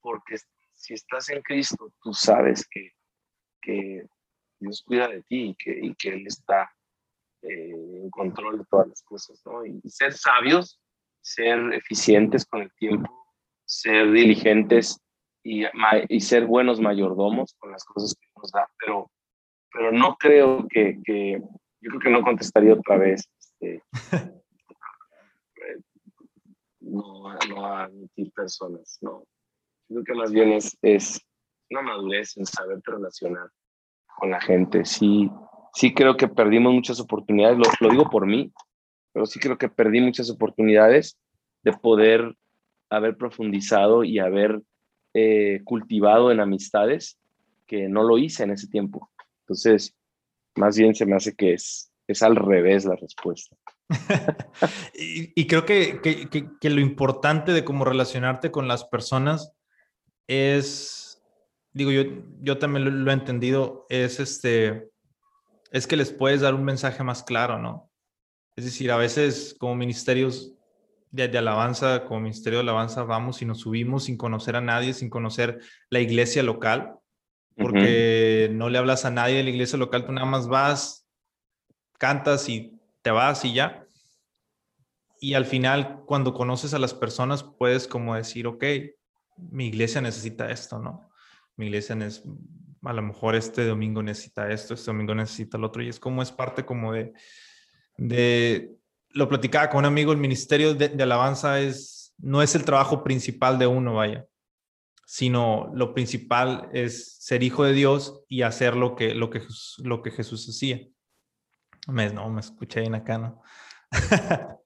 [0.00, 0.36] porque
[0.74, 2.92] si estás en Cristo, tú sabes que,
[3.60, 4.06] que
[4.58, 6.70] Dios cuida de ti y que, y que Él está
[7.42, 9.64] eh, en control de todas las cosas, ¿no?
[9.64, 10.80] Y ser sabios,
[11.20, 13.10] ser eficientes con el tiempo,
[13.64, 15.00] ser diligentes
[15.42, 15.64] y,
[16.08, 19.10] y, ser buenos mayordomos con las cosas que nos da, pero,
[19.70, 21.42] pero no creo que, que
[21.80, 23.28] yo creo que no contestaría otra vez.
[23.64, 23.82] Este,
[26.80, 29.24] no, no a admitir personas, no.
[29.88, 31.20] Creo que más bien es, es
[31.70, 33.48] una madurez en saber relacionar
[34.18, 34.84] con la gente.
[34.84, 35.30] Sí,
[35.74, 38.52] sí creo que perdimos muchas oportunidades, lo, lo digo por mí,
[39.12, 41.18] pero sí creo que perdí muchas oportunidades
[41.62, 42.36] de poder
[42.90, 44.60] haber profundizado y haber
[45.14, 47.18] eh, cultivado en amistades
[47.66, 49.10] que no lo hice en ese tiempo.
[49.40, 49.94] Entonces,
[50.56, 53.56] más bien se me hace que es, es al revés la respuesta.
[54.94, 56.28] y, creo que, que,
[56.60, 59.52] que, lo importante de cómo relacionarte con las personas
[60.26, 61.22] es,
[61.72, 62.04] digo, yo,
[62.40, 64.90] yo también lo, lo, he entendido, es este,
[65.70, 67.90] es que les puedes dar un mensaje más claro, ¿no?
[68.56, 70.54] Es decir, a veces como ministerios
[71.14, 75.10] de, alabanza, como ministerio de alabanza, vamos y nos subimos sin conocer a nadie, sin
[75.10, 76.96] conocer la iglesia local,
[77.56, 81.03] porque no le hablas a nadie de la iglesia local, tú nada más vas,
[81.98, 83.86] cantas y te vas y ya.
[85.20, 88.64] Y al final, cuando conoces a las personas, puedes como decir, ok,
[89.36, 91.10] mi iglesia necesita esto, ¿no?
[91.56, 92.22] Mi iglesia es,
[92.82, 96.22] a lo mejor este domingo necesita esto, este domingo necesita el otro, y es como
[96.22, 97.12] es parte como de,
[97.96, 98.76] de
[99.10, 103.58] lo platicaba con un amigo, el ministerio de, alabanza es, no es el trabajo principal
[103.58, 104.26] de uno, vaya,
[105.06, 109.42] sino lo principal es ser hijo de Dios y hacer lo que, lo que,
[109.78, 110.80] lo que Jesús hacía.
[111.88, 113.42] Me, no, me escuché bien acá, ¿no?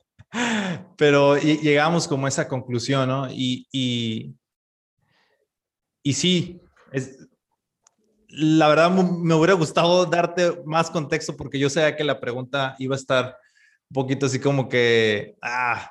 [0.96, 3.30] Pero llegamos como a esa conclusión, ¿no?
[3.30, 4.34] Y, y,
[6.02, 6.60] y sí,
[6.92, 7.28] es,
[8.28, 12.94] la verdad me hubiera gustado darte más contexto porque yo sabía que la pregunta iba
[12.94, 13.36] a estar
[13.90, 15.90] un poquito así como que, ah,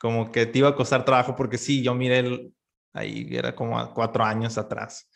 [0.00, 2.54] como que te iba a costar trabajo porque sí, yo miré el,
[2.92, 5.10] ahí, era como cuatro años atrás.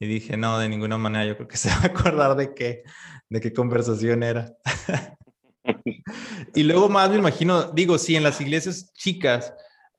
[0.00, 2.82] Y dije, no, de ninguna manera, yo creo que se va a acordar de qué,
[3.28, 4.54] de qué conversación era.
[6.54, 9.52] y luego más me imagino, digo, sí, en las iglesias chicas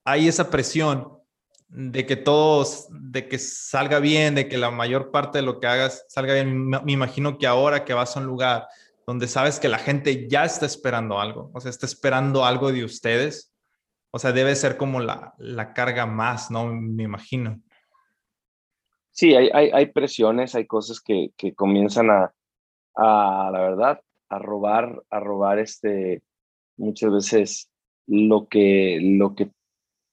[0.04, 1.20] hay esa presión
[1.68, 5.68] de que todos, de que salga bien, de que la mayor parte de lo que
[5.68, 6.68] hagas salga bien.
[6.68, 8.68] Me imagino que ahora que vas a un lugar
[9.06, 12.84] donde sabes que la gente ya está esperando algo, o sea, está esperando algo de
[12.84, 13.54] ustedes.
[14.12, 16.66] O sea, debe ser como la, la carga más, ¿no?
[16.66, 17.62] Me imagino.
[19.12, 22.34] Sí, hay, hay, presiones, hay cosas que, que comienzan a,
[23.00, 26.22] a, la verdad, a robar, a robar este,
[26.78, 27.72] muchas veces
[28.08, 29.52] lo que, lo que,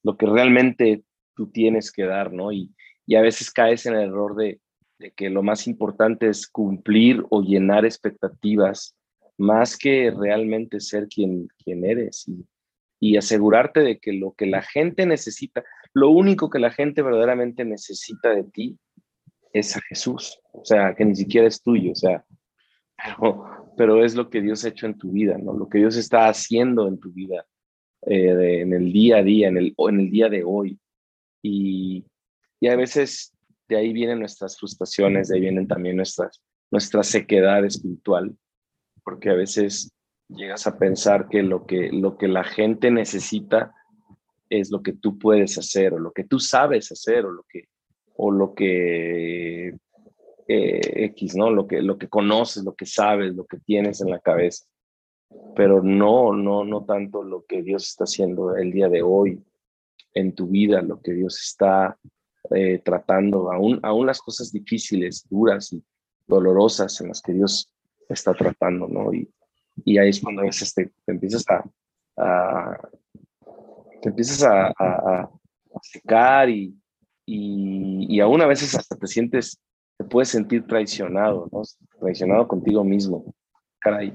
[0.03, 1.03] lo que realmente
[1.35, 2.53] tú tienes que dar, ¿no?
[2.53, 2.71] Y,
[3.07, 4.61] y a veces caes en el error de,
[5.15, 8.97] que lo más importante es cumplir o llenar expectativas
[9.37, 12.47] más que realmente ser quien, quien eres y,
[12.99, 17.65] y asegurarte de que lo que la gente necesita, lo único que la gente verdaderamente
[17.67, 18.79] necesita de ti
[19.53, 22.25] es a Jesús, o sea, que ni siquiera es tuyo, o sea,
[22.97, 25.53] pero, pero es lo que Dios ha hecho en tu vida, ¿no?
[25.53, 27.47] Lo que Dios está haciendo en tu vida,
[28.03, 30.79] eh, en el día a día, en el, en el día de hoy.
[31.43, 32.05] Y,
[32.61, 33.33] y a veces
[33.69, 38.37] de ahí vienen nuestras frustraciones, de ahí vienen también nuestras, nuestra sequedad espiritual,
[39.05, 39.93] porque a veces
[40.29, 43.75] llegas a pensar que lo que, lo que la gente necesita
[44.49, 47.69] es lo que tú puedes hacer o lo que tú sabes hacer o lo que,
[48.15, 49.77] o lo que
[50.49, 51.51] eh, X, ¿no?
[51.51, 54.65] Lo que, lo que conoces, lo que sabes, lo que tienes en la cabeza.
[55.55, 59.43] Pero no, no, no tanto lo que Dios está haciendo el día de hoy
[60.15, 61.99] en tu vida, lo que Dios está
[62.51, 65.83] eh, tratando, aún, aún las cosas difíciles, duras y
[66.27, 67.73] dolorosas en las que Dios
[68.09, 69.13] está tratando, ¿no?
[69.13, 69.29] Y,
[69.85, 72.89] y ahí es cuando a veces te, empiezas a,
[74.01, 75.31] te empiezas a, a,
[75.83, 76.75] secar y,
[77.27, 79.61] y, y, aún a veces hasta te sientes,
[79.97, 81.63] te puedes sentir traicionado, ¿no?
[82.01, 83.35] Traicionado contigo mismo.
[83.81, 84.13] Caray,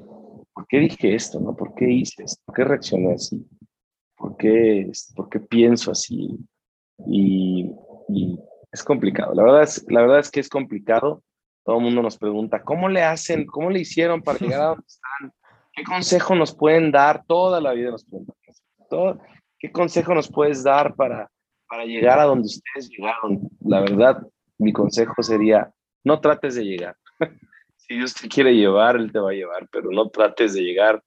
[0.53, 1.55] ¿por qué dije esto, no?
[1.55, 2.41] ¿Por qué hice esto?
[2.45, 3.47] ¿Por qué reaccioné así?
[4.15, 6.37] ¿Por qué, por qué pienso así?
[7.07, 7.71] Y,
[8.09, 8.39] y
[8.71, 9.33] es complicado.
[9.33, 11.23] La verdad es, la verdad es que es complicado.
[11.63, 13.45] Todo el mundo nos pregunta, ¿cómo le hacen?
[13.45, 15.33] ¿Cómo le hicieron para llegar a donde están?
[15.73, 17.23] ¿Qué consejo nos pueden dar?
[17.25, 18.35] Toda la vida nos preguntan.
[19.57, 21.29] ¿Qué consejo nos puedes dar para,
[21.67, 23.49] para llegar a donde ustedes llegaron?
[23.61, 24.27] La verdad,
[24.61, 26.95] mi consejo sería, no trates de llegar.
[27.77, 31.03] si Dios te quiere llevar, Él te va a llevar, pero no trates de llegar.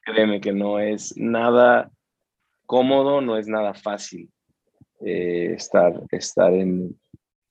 [0.00, 1.90] Créeme que no es nada
[2.66, 4.30] cómodo, no es nada fácil.
[5.00, 6.98] Eh, estar, estar en,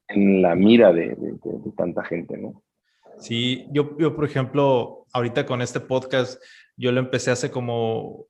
[0.07, 2.63] en, la mira de, de, tanta gente, ¿no?
[3.19, 6.41] Sí, yo, yo, por ejemplo, ahorita con este podcast,
[6.75, 8.25] yo lo empecé hace como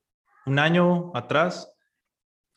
[0.46, 1.74] un año atrás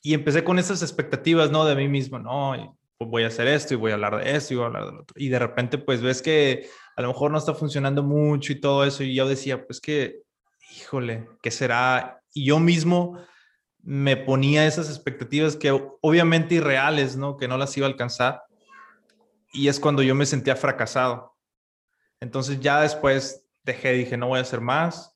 [0.02, 1.64] y empecé con esas expectativas, ¿no?
[1.64, 2.76] De mí mismo, ¿no?
[2.99, 4.92] Voy a hacer esto y voy a hablar de esto y voy a hablar de
[4.92, 5.14] lo otro.
[5.18, 8.84] Y de repente pues ves que a lo mejor no está funcionando mucho y todo
[8.84, 10.22] eso y yo decía, pues que,
[10.76, 12.22] híjole, ¿qué será?
[12.32, 13.18] Y yo mismo
[13.82, 15.70] me ponía esas expectativas que
[16.01, 17.36] obviamente irreales, ¿no?
[17.36, 18.42] Que no las iba a alcanzar.
[19.53, 21.36] Y es cuando yo me sentía fracasado.
[22.20, 25.14] Entonces ya después dejé, dije, no voy a hacer más,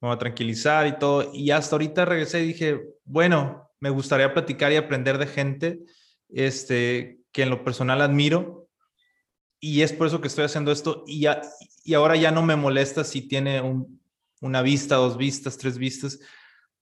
[0.00, 1.30] me voy a tranquilizar y todo.
[1.34, 5.80] Y hasta ahorita regresé y dije, bueno, me gustaría platicar y aprender de gente
[6.28, 8.68] este, que en lo personal admiro.
[9.60, 11.04] Y es por eso que estoy haciendo esto.
[11.06, 11.42] Y, ya,
[11.84, 13.62] y ahora ya no me molesta si tiene
[14.40, 16.20] una vista, dos vistas, tres vistas,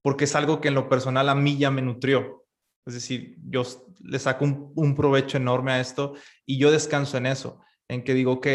[0.02, 2.46] porque es algo que en lo personal a mí ya me nutrió.
[2.86, 3.62] Es decir, yo
[4.00, 6.14] le saco un, un provecho enorme a esto
[6.44, 8.46] y yo descanso en eso, en que digo, ok,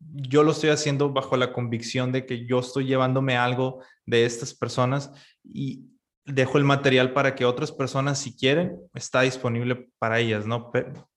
[0.00, 4.54] yo lo estoy haciendo bajo la convicción de que yo estoy llevándome algo de estas
[4.54, 5.12] personas
[5.44, 5.86] y
[6.28, 10.70] dejo el material para que otras personas, si quieren, está disponible para ellas, ¿no?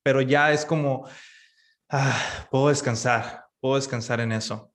[0.03, 1.07] Pero, ya es como,
[1.89, 4.73] ah, puedo descansar, puedo descansar en eso.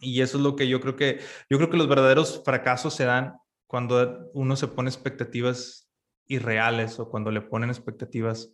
[0.00, 3.04] Y eso es lo que yo creo que, yo creo que los verdaderos fracasos se
[3.04, 5.90] dan cuando uno se pone expectativas
[6.26, 8.52] irreales o cuando le ponen expectativas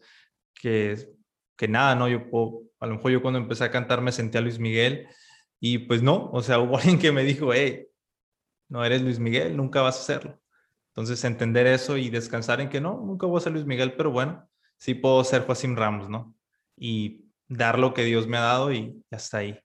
[0.55, 0.97] que,
[1.57, 2.09] que nada, ¿no?
[2.09, 5.09] Yo puedo, a lo mejor yo cuando empecé a cantar me sentí a Luis Miguel
[5.61, 7.87] y pues no, o sea, hubo alguien que me dijo, hey,
[8.69, 10.41] no eres Luis Miguel, nunca vas a hacerlo.
[10.95, 14.13] Entonces, entender eso y descansar en que no, nunca voy a ser Luis Miguel, pero
[14.13, 16.37] bueno, sí puedo ser Joaquín Ramos, ¿no?
[16.77, 19.59] Y dar lo que Dios me ha dado y hasta ahí.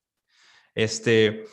[0.74, 1.46] Este,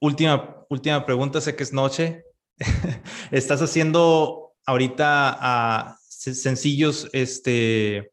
[0.00, 2.24] última, última pregunta, sé que es noche.
[3.30, 8.12] ¿Estás haciendo ahorita uh, sencillos este,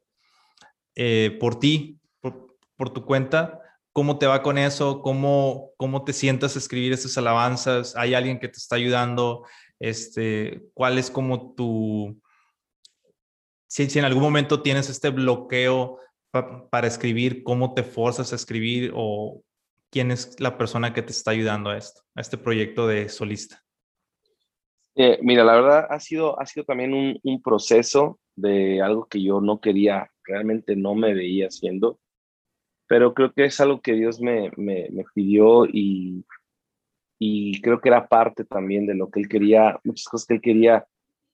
[0.95, 3.61] eh, por ti, por, tu cuenta?
[3.93, 5.01] ¿Cómo te va con eso?
[5.01, 7.95] ¿Cómo, ¿Cómo te sientas escribir esas alabanzas?
[7.95, 9.45] ¿Hay alguien que te está ayudando?
[9.79, 12.19] Este, ¿Cuál es como tu...
[13.67, 15.99] Si, en algún momento tienes este bloqueo
[16.31, 19.41] para escribir, ¿cómo te forzas a escribir o
[19.89, 23.63] quién es la persona que te está ayudando a esto, a este proyecto de solista?
[24.95, 29.41] Eh, mira, la verdad ha sido, ha sido también un, proceso de algo que yo
[29.41, 31.99] no quería, realmente no me veía haciendo,
[32.87, 36.25] pero creo que es algo que Dios me, me pidió y,
[37.19, 40.41] y creo que era parte también de lo que él quería, muchas cosas que él
[40.41, 40.85] quería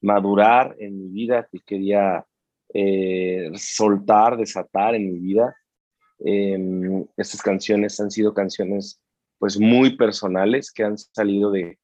[0.01, 2.25] madurar en mi vida, que quería
[2.73, 5.55] eh, soltar, desatar en mi vida.
[6.25, 9.01] Eh, estas canciones han sido canciones
[9.37, 11.77] pues muy personales que han salido de,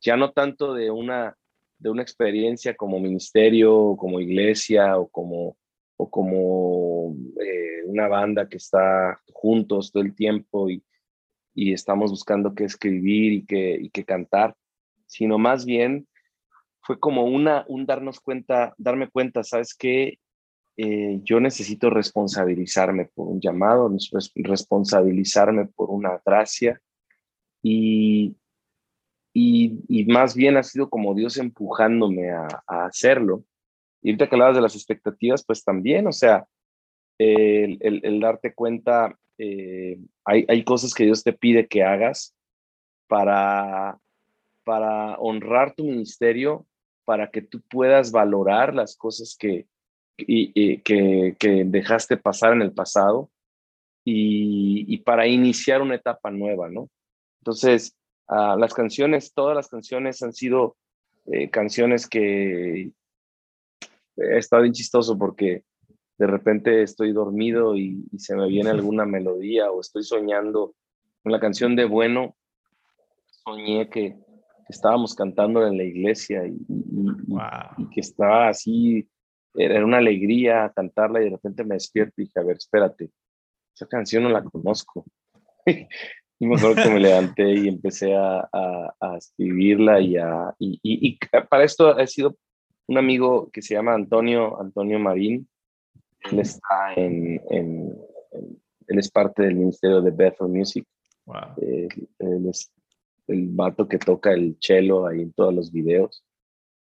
[0.00, 1.36] ya no tanto de una,
[1.78, 5.56] de una experiencia como ministerio, o como iglesia o como,
[5.96, 10.82] o como eh, una banda que está juntos todo el tiempo y,
[11.58, 14.54] y estamos buscando qué escribir y qué, y cantar,
[15.06, 16.06] sino más bien
[16.82, 20.20] fue como una, un darnos cuenta, darme cuenta, ¿sabes qué?
[20.76, 23.92] Eh, yo necesito responsabilizarme por un llamado,
[24.36, 26.80] responsabilizarme por una gracia
[27.60, 28.36] y,
[29.34, 33.42] y, más bien ha sido como Dios empujándome a, hacerlo.
[34.00, 36.46] Y ahorita que hablabas de las expectativas, pues también, o sea,
[37.18, 39.98] el, el, el darte cuenta eh,
[40.28, 42.34] hay, hay, cosas que Dios te pide que hagas
[43.06, 43.98] para,
[44.62, 46.66] para honrar tu ministerio,
[47.06, 49.66] para que tú puedas valorar las cosas que,
[50.18, 53.30] que, dejaste pasar en el pasado
[54.04, 56.90] y, y, para iniciar una etapa nueva, ¿no?
[57.40, 57.96] Entonces,
[58.28, 60.76] uh, las canciones, todas las canciones han sido
[61.24, 62.90] eh, canciones que
[64.16, 65.62] estado bien chistoso porque
[66.18, 70.74] de repente estoy dormido y, se me viene alguna melodía o estoy soñando
[71.22, 72.36] con la canción de Bueno,
[73.44, 74.16] soñé que,
[74.68, 76.58] estábamos cantando en la iglesia y,
[77.92, 79.08] que estaba así,
[79.54, 83.10] era una alegría cantarla y de repente me despierto y dije, a ver, espérate,
[83.74, 85.06] esa canción no la conozco.
[85.66, 85.86] y
[86.38, 92.06] que me levanté y empecé a, a, escribirla y, a, y, y, para esto ha
[92.06, 92.36] sido
[92.86, 95.48] un amigo que se llama Antonio, Antonio Marín,
[96.30, 97.98] él está en, en,
[98.88, 100.86] él es parte del ministerio de Bethel Music.
[101.56, 102.72] él es
[103.26, 106.24] el vato que toca el cello ahí en todos los videos.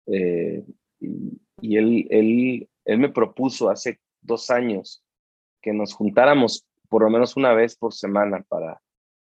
[0.08, 0.64] Eh,
[1.00, 5.04] y, él, él, él me propuso hace dos años
[5.62, 8.82] que nos juntáramos por lo menos una vez por semana para,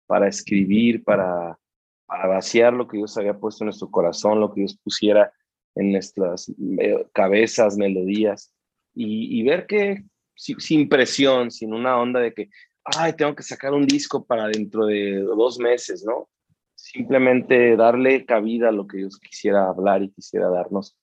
[0.07, 1.59] para escribir, para,
[2.07, 5.33] para vaciar lo que Dios había puesto en nuestro corazón, lo que Dios pusiera
[5.75, 8.53] en nuestras eh, cabezas, melodías
[9.01, 10.05] y, ver que
[10.37, 12.51] sin presión, sin una onda de que,
[12.85, 16.29] ay, tengo que sacar un disco para dentro de dos meses, ¿no?
[16.75, 20.97] Simplemente darle cabida a lo que Dios quisiera hablar y quisiera darnos.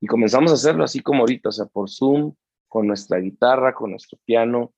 [0.00, 2.34] Y comenzamos a hacerlo así como ahorita, o sea, por Zoom,
[2.68, 4.72] con nuestra guitarra, con nuestro piano,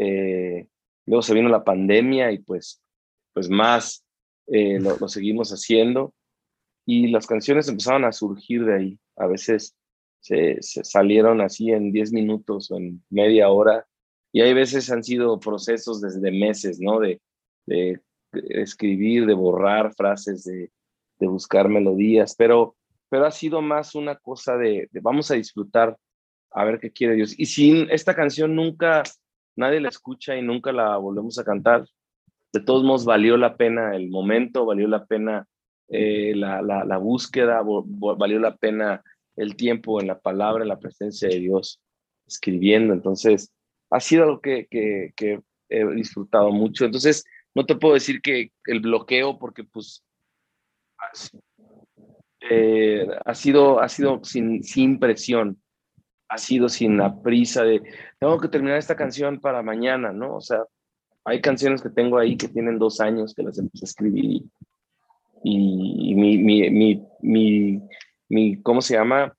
[0.00, 0.68] Eh,
[1.06, 2.80] luego se vino la pandemia y pues,
[3.34, 4.04] pues más
[4.46, 6.14] eh, lo, seguimos haciendo.
[6.86, 8.98] Y las canciones empezaron a surgir de ahí.
[9.16, 9.74] A veces
[10.20, 13.86] se, salieron así en 10 minutos o en media hora.
[14.32, 17.00] Y hay veces han sido procesos desde meses, ¿no?
[17.00, 17.20] De,
[18.32, 20.70] escribir, de borrar frases, de,
[21.20, 22.76] buscar melodías, pero,
[23.08, 25.96] pero ha sido más una cosa de, vamos a disfrutar
[26.50, 27.34] a ver qué quiere Dios.
[27.38, 29.02] Y sin esta canción nunca
[29.56, 31.84] nadie la escucha y nunca la volvemos a cantar.
[32.52, 35.46] De todos modos, valió la pena el momento, valió la pena
[35.88, 39.02] eh, la, búsqueda, valió la pena
[39.38, 41.80] el tiempo en la palabra, en la presencia de Dios,
[42.26, 42.92] escribiendo.
[42.92, 43.52] Entonces,
[43.90, 46.84] ha sido algo que, que, que he disfrutado mucho.
[46.84, 47.24] Entonces,
[47.54, 50.04] no te puedo decir que el bloqueo, porque pues
[52.50, 55.60] eh, ha sido, ha sido sin, sin presión
[56.28, 57.82] ha sido sin la prisa de,
[58.18, 60.36] tengo que terminar esta canción para mañana, ¿no?
[60.36, 60.64] O sea,
[61.24, 64.42] hay canciones que tengo ahí que tienen dos años que las empecé a escribir
[65.44, 67.82] y, mi, mi, mi, mi,
[68.28, 69.36] mi, ¿cómo se llama?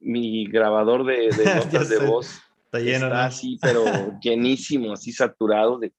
[0.00, 3.84] Mi grabador de, de notas de voz está lleno, está así, pero
[4.20, 5.92] llenísimo, así saturado de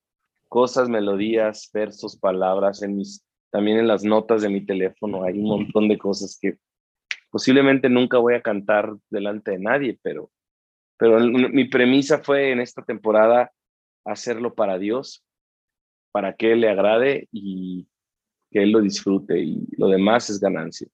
[0.47, 5.47] cosas, melodías, versos, palabras, en mis, también en las notas de mi teléfono hay un
[5.47, 6.57] montón de cosas que
[7.36, 10.32] Posiblemente nunca voy a cantar delante de nadie, pero,
[10.97, 13.51] pero mi premisa fue en esta temporada
[14.05, 15.22] hacerlo para Dios,
[16.13, 17.89] para que Él le agrade y
[18.49, 20.88] que Él lo disfrute y lo demás es ganancia.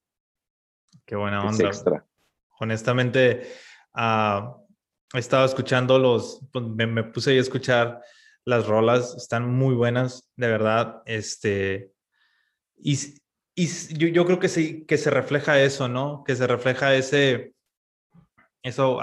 [1.06, 1.66] Qué buena onda.
[1.66, 2.06] extra.
[2.60, 3.50] Honestamente,
[3.94, 4.66] uh,
[5.14, 8.00] he estado escuchando los, pues, me, me, puse a escuchar
[8.44, 11.02] las rolas, están muy buenas, de verdad.
[11.06, 11.92] Este,
[12.76, 12.96] y
[13.54, 13.66] y
[13.98, 16.24] yo, yo, creo que sí, que se refleja eso, ¿no?
[16.24, 17.54] Que se refleja ese,
[18.62, 18.98] eso,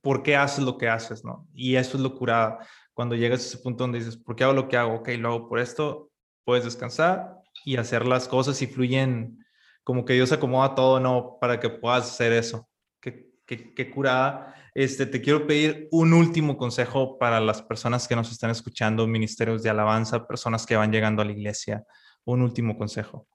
[0.00, 1.46] ¿por qué haces lo que haces, no?
[1.54, 2.58] Y eso es locura
[2.94, 4.96] cuando llegas a ese punto donde dices, ¿por qué hago lo que hago?
[4.96, 6.10] Ok, lo hago por esto,
[6.44, 9.44] puedes descansar y hacer las cosas y fluyen
[9.88, 11.38] como que Dios acomoda todo, ¿no?
[11.40, 12.68] Para que puedas hacer eso.
[13.00, 14.54] Qué, qué, qué curada.
[14.74, 19.62] Este, te quiero pedir un último consejo para las personas que nos están escuchando, ministerios
[19.62, 21.86] de alabanza, personas que van llegando a la iglesia
[22.26, 23.26] un último consejo.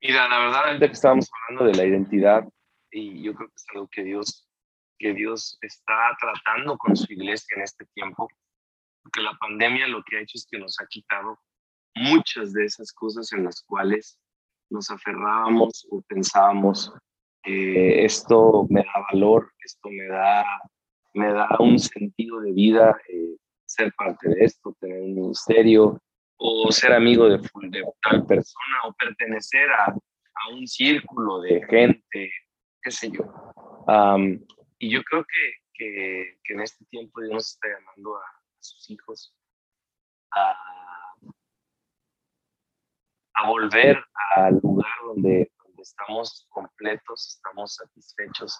[0.00, 2.48] Mira, la verdad es que estábamos hablando de la identidad
[2.90, 4.48] y yo creo que es algo que Dios,
[4.98, 8.26] que Dios está tratando con su iglesia en este tiempo,
[9.02, 11.38] porque la pandemia lo que ha hecho es que nos ha quitado
[11.94, 14.18] muchas de esas cosas en las cuales
[14.70, 16.92] nos aferrábamos o pensábamos,
[17.44, 20.44] eh, esto me da valor, esto me da,
[21.14, 26.00] me da un sentido de vida, eh, ser parte de esto, tener un ministerio,
[26.38, 27.38] o ser amigo de,
[28.02, 32.30] tal persona o pertenecer a, a, un círculo de gente,
[32.80, 33.24] qué sé yo.
[34.78, 38.22] y yo creo que, que, que, en este tiempo Dios está llamando a,
[38.60, 39.34] sus hijos
[40.32, 40.54] a,
[43.38, 44.04] a, volver
[44.36, 48.58] al lugar donde, donde estamos completos, estamos satisfechos,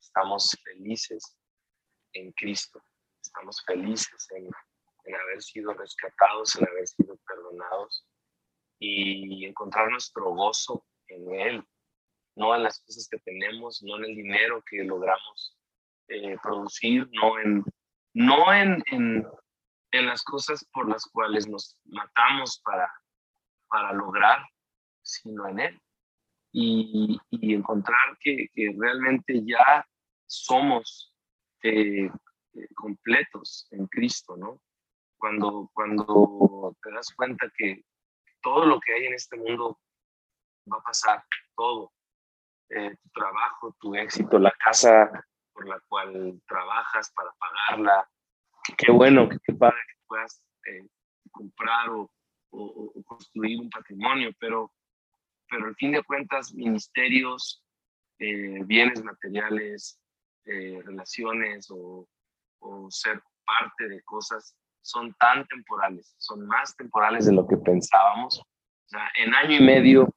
[0.00, 1.36] estamos felices
[2.12, 2.82] en Cristo,
[3.22, 4.48] estamos felices en,
[5.04, 8.06] en haber sido rescatados, en haber sido perdonados
[8.78, 11.64] y encontrar nuestro gozo en Él,
[12.36, 15.56] no en las cosas que tenemos, no en el dinero que logramos
[16.08, 17.64] eh, producir, no en,
[18.14, 19.26] no en, en,
[19.92, 22.90] en, las cosas por las cuales nos matamos para,
[23.70, 24.44] para lograr,
[25.02, 25.80] sino en Él.
[26.52, 29.86] Y, encontrar que, que, realmente ya
[30.26, 31.14] somos
[31.62, 34.60] eh, eh, completos en Cristo, ¿no?
[35.20, 37.84] cuando, cuando te das cuenta que
[38.42, 39.78] todo lo que hay en este mundo
[40.72, 41.22] va a pasar,
[41.54, 41.92] todo,
[42.70, 45.10] eh, tu trabajo, tu éxito, la casa
[45.52, 48.10] por la cual trabajas para pagarla,
[48.78, 50.88] qué bueno, qué padre que puedas eh,
[51.30, 52.10] comprar o,
[52.50, 54.72] o, construir un patrimonio, pero,
[55.48, 57.64] pero al fin de cuentas, ministerios,
[58.18, 60.00] eh, bienes materiales,
[60.44, 62.08] relaciones o,
[62.60, 68.38] o ser parte de cosas son tan temporales, son más temporales de lo que pensábamos.
[68.38, 70.08] O sea, en año y medio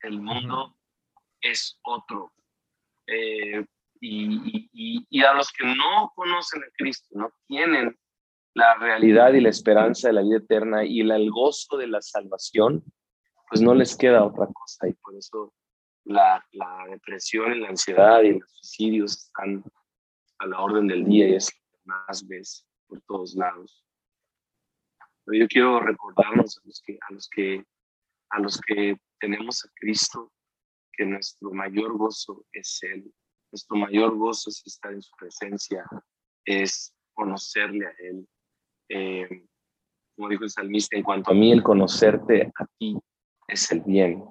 [0.00, 0.76] el mundo
[1.40, 2.32] es otro.
[3.06, 3.64] Eh,
[4.00, 7.96] y, y, y, a los que no conocen a Cristo, no tienen
[8.56, 12.82] la realidad y la esperanza de la vida eterna y el, gozo de la salvación,
[13.50, 14.88] pues no les queda otra cosa.
[14.88, 15.52] Y por eso
[16.04, 19.62] la, la depresión y la ansiedad y los suicidios están
[20.38, 21.50] a la orden del día y es
[21.84, 23.84] más ves por todos lados.
[25.26, 27.62] Pero yo quiero recordarnos a los que, a los que,
[28.30, 30.32] a los que tenemos a Cristo,
[30.94, 33.12] que nuestro mayor gozo es Él.
[33.52, 35.84] Nuestro mayor gozo es estar en su presencia,
[36.46, 38.26] es conocerle a Él.
[38.88, 39.44] Eh,
[40.16, 42.96] como dijo el salmista, en cuanto a mí, el conocerte a ti
[43.48, 44.24] es el bien.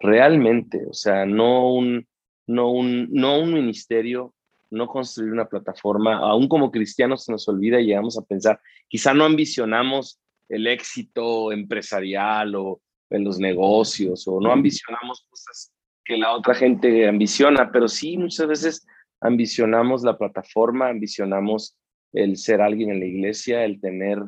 [0.00, 2.06] Realmente, o sea, no un,
[2.46, 4.34] no un, no un ministerio,
[4.70, 6.18] no construir una plataforma.
[6.18, 11.52] Aún como cristianos se nos olvida y llegamos a pensar, quizá no ambicionamos el éxito
[11.52, 12.80] empresarial o
[13.10, 15.72] en los negocios o no ambicionamos cosas
[16.04, 18.86] que la otra gente ambiciona, pero sí muchas veces
[19.20, 21.76] ambicionamos la plataforma, ambicionamos
[22.12, 24.18] el ser alguien en la iglesia, el tener,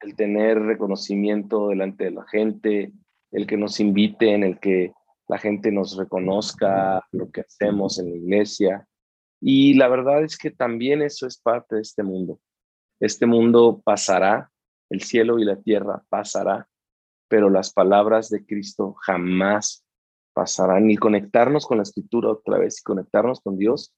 [0.00, 2.92] el tener reconocimiento delante de la gente,
[3.30, 4.92] el que nos inviten, el que
[5.28, 8.86] la gente nos reconozca lo que hacemos en la iglesia.
[9.40, 12.38] Y la verdad es que también eso es parte de este mundo.
[13.00, 14.50] Este mundo pasará,
[14.90, 16.68] el cielo y la tierra pasará,
[17.28, 19.84] pero las palabras de Cristo jamás
[20.34, 20.90] pasarán.
[20.90, 23.94] Y conectarnos con la escritura otra vez y conectarnos con Dios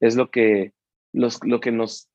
[0.00, 0.72] es lo que,
[1.12, 2.09] los, lo que nos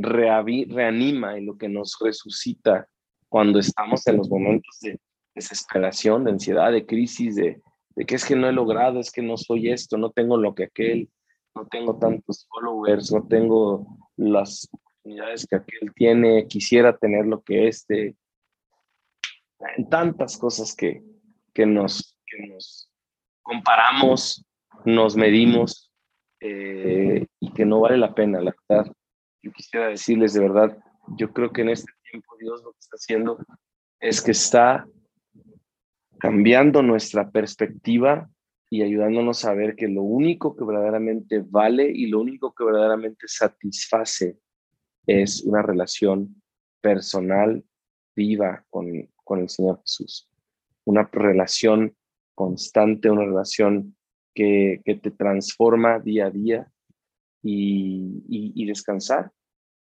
[0.00, 2.86] reanima y lo que nos resucita
[3.28, 4.98] cuando estamos en los momentos de
[5.34, 7.60] desesperación, de ansiedad, de crisis, de,
[8.06, 10.64] que es que no he logrado, es que no soy esto, no tengo lo que
[10.64, 11.10] aquel,
[11.54, 17.68] no tengo tantos followers, no tengo las oportunidades que aquel tiene, quisiera tener lo que
[17.68, 18.16] este,
[19.76, 21.02] en tantas cosas que,
[21.52, 22.88] que, nos, que nos
[23.42, 24.44] comparamos,
[24.84, 25.92] nos medimos
[26.40, 28.92] eh, y que no vale la pena, la verdad.
[29.42, 30.78] Yo quisiera decirles de verdad,
[31.16, 33.38] yo creo que en este tiempo Dios lo que está haciendo
[34.00, 34.86] es que está
[36.18, 38.28] cambiando nuestra perspectiva
[38.70, 43.26] y ayudándonos a ver que lo único que verdaderamente vale y lo único que verdaderamente
[43.26, 44.38] satisface
[45.06, 46.42] es una relación
[46.80, 47.64] personal
[48.14, 50.28] viva con, con el Señor Jesús.
[50.84, 51.96] Una relación
[52.34, 53.96] constante, una relación
[54.34, 56.72] que, que te transforma día a día
[57.42, 59.30] y, y, descansar,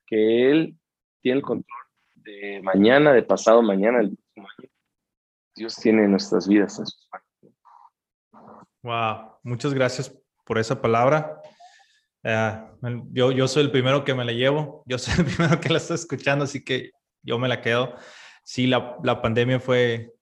[0.07, 0.77] que Él
[1.21, 1.79] tiene el control
[2.15, 4.71] de mañana, de pasado mañana, el próximo año.
[5.55, 8.67] Dios tiene nuestras vidas en sus manos.
[8.83, 11.41] Wow, muchas gracias por esa palabra.
[12.25, 15.69] Uh, yo, yo soy el primero que me la llevo, yo soy el primero que
[15.69, 16.91] la estoy escuchando, así que
[17.23, 17.95] yo me la quedo
[18.43, 20.13] sí, la, la pandemia fue,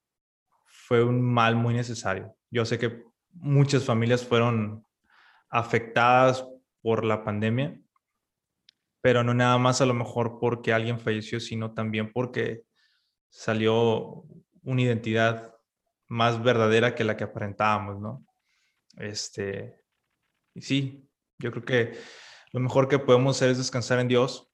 [0.67, 2.35] fue un mal muy necesario.
[2.51, 3.03] Yo sé que
[3.33, 4.85] muchas familias fueron
[5.49, 6.47] afectadas
[6.83, 7.81] por la pandemia,
[9.01, 12.65] pero no nada más a lo mejor porque alguien falleció, sino también porque
[13.29, 14.25] salió
[14.63, 15.55] una identidad
[16.09, 18.27] más verdadera que la que aparentábamos, ¿no?
[18.97, 19.83] Este,
[20.55, 21.09] y sí,
[21.39, 21.99] yo creo que
[22.53, 24.53] lo mejor que podemos hacer es descansar en Dios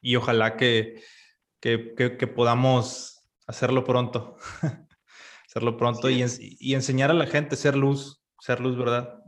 [0.00, 1.02] y ojalá que
[1.60, 4.36] que, podamos hacerlo pronto,
[5.46, 9.20] hacerlo pronto y, y, enseñar a la gente, ser luz, ser luz, ¿verdad?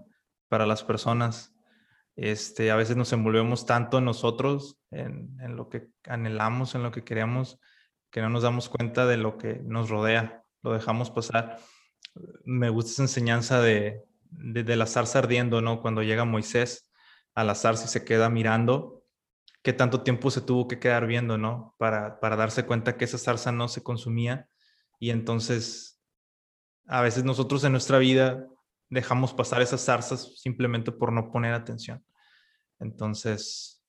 [0.48, 1.54] Para las personas.
[2.16, 6.90] Este, a veces nos envolvemos tanto en nosotros, en, en lo que anhelamos, en lo
[6.90, 7.60] que queremos,
[8.10, 11.58] que no nos damos cuenta de lo que nos rodea, lo dejamos pasar.
[12.44, 15.80] Me gusta esa enseñanza de, de, de la zarza ardiendo, ¿no?
[15.80, 16.90] Cuando llega Moisés
[17.34, 19.04] a la zarza y se queda mirando
[19.62, 21.74] qué tanto tiempo se tuvo que quedar viendo, ¿no?
[21.78, 24.48] Para, para darse cuenta que esa zarza no se consumía.
[24.98, 26.02] Y entonces,
[26.86, 28.48] a veces nosotros en nuestra vida
[28.90, 32.04] dejamos pasar esas zarzas simplemente por no poner atención.
[32.80, 33.82] Entonces,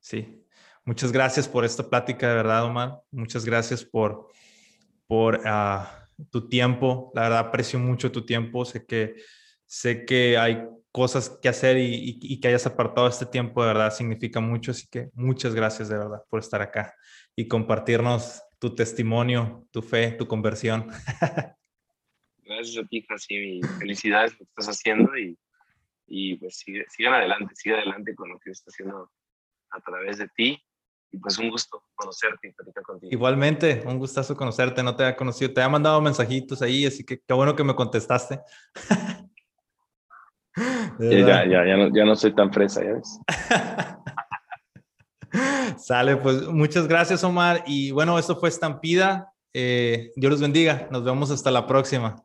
[0.00, 0.44] sí,
[0.84, 3.00] muchas gracias por esta plática, de verdad, Omar.
[3.10, 4.28] Muchas gracias por,
[5.06, 7.10] por ah, tu tiempo.
[7.14, 8.64] La verdad, aprecio mucho tu tiempo.
[8.64, 9.16] Sé que,
[9.66, 14.40] sé que hay cosas que hacer y, que hayas apartado este tiempo de verdad significa
[14.40, 14.72] mucho.
[14.72, 16.94] Así que muchas gracias de verdad por estar acá
[17.36, 20.88] y compartirnos tu testimonio, tu fe, tu conversión.
[22.50, 25.38] Gracias a ti, y Felicidades por lo que estás haciendo y,
[26.08, 29.08] y pues sigue, sigan adelante, sigue adelante con lo que estás haciendo
[29.70, 30.60] a través de ti.
[31.12, 33.12] Y pues un gusto conocerte y platicar contigo.
[33.12, 37.20] Igualmente, un gustazo conocerte, no te había conocido, te había mandado mensajitos ahí, así que
[37.20, 38.40] qué bueno que me contestaste.
[40.98, 43.18] Ya, ya, ya, no, ya no soy tan fresa, ya ves.
[45.78, 47.62] Sale, pues muchas gracias, Omar.
[47.66, 49.32] Y bueno, esto fue Estampida.
[49.54, 50.88] Eh, Dios los bendiga.
[50.90, 52.16] Nos vemos hasta la próxima.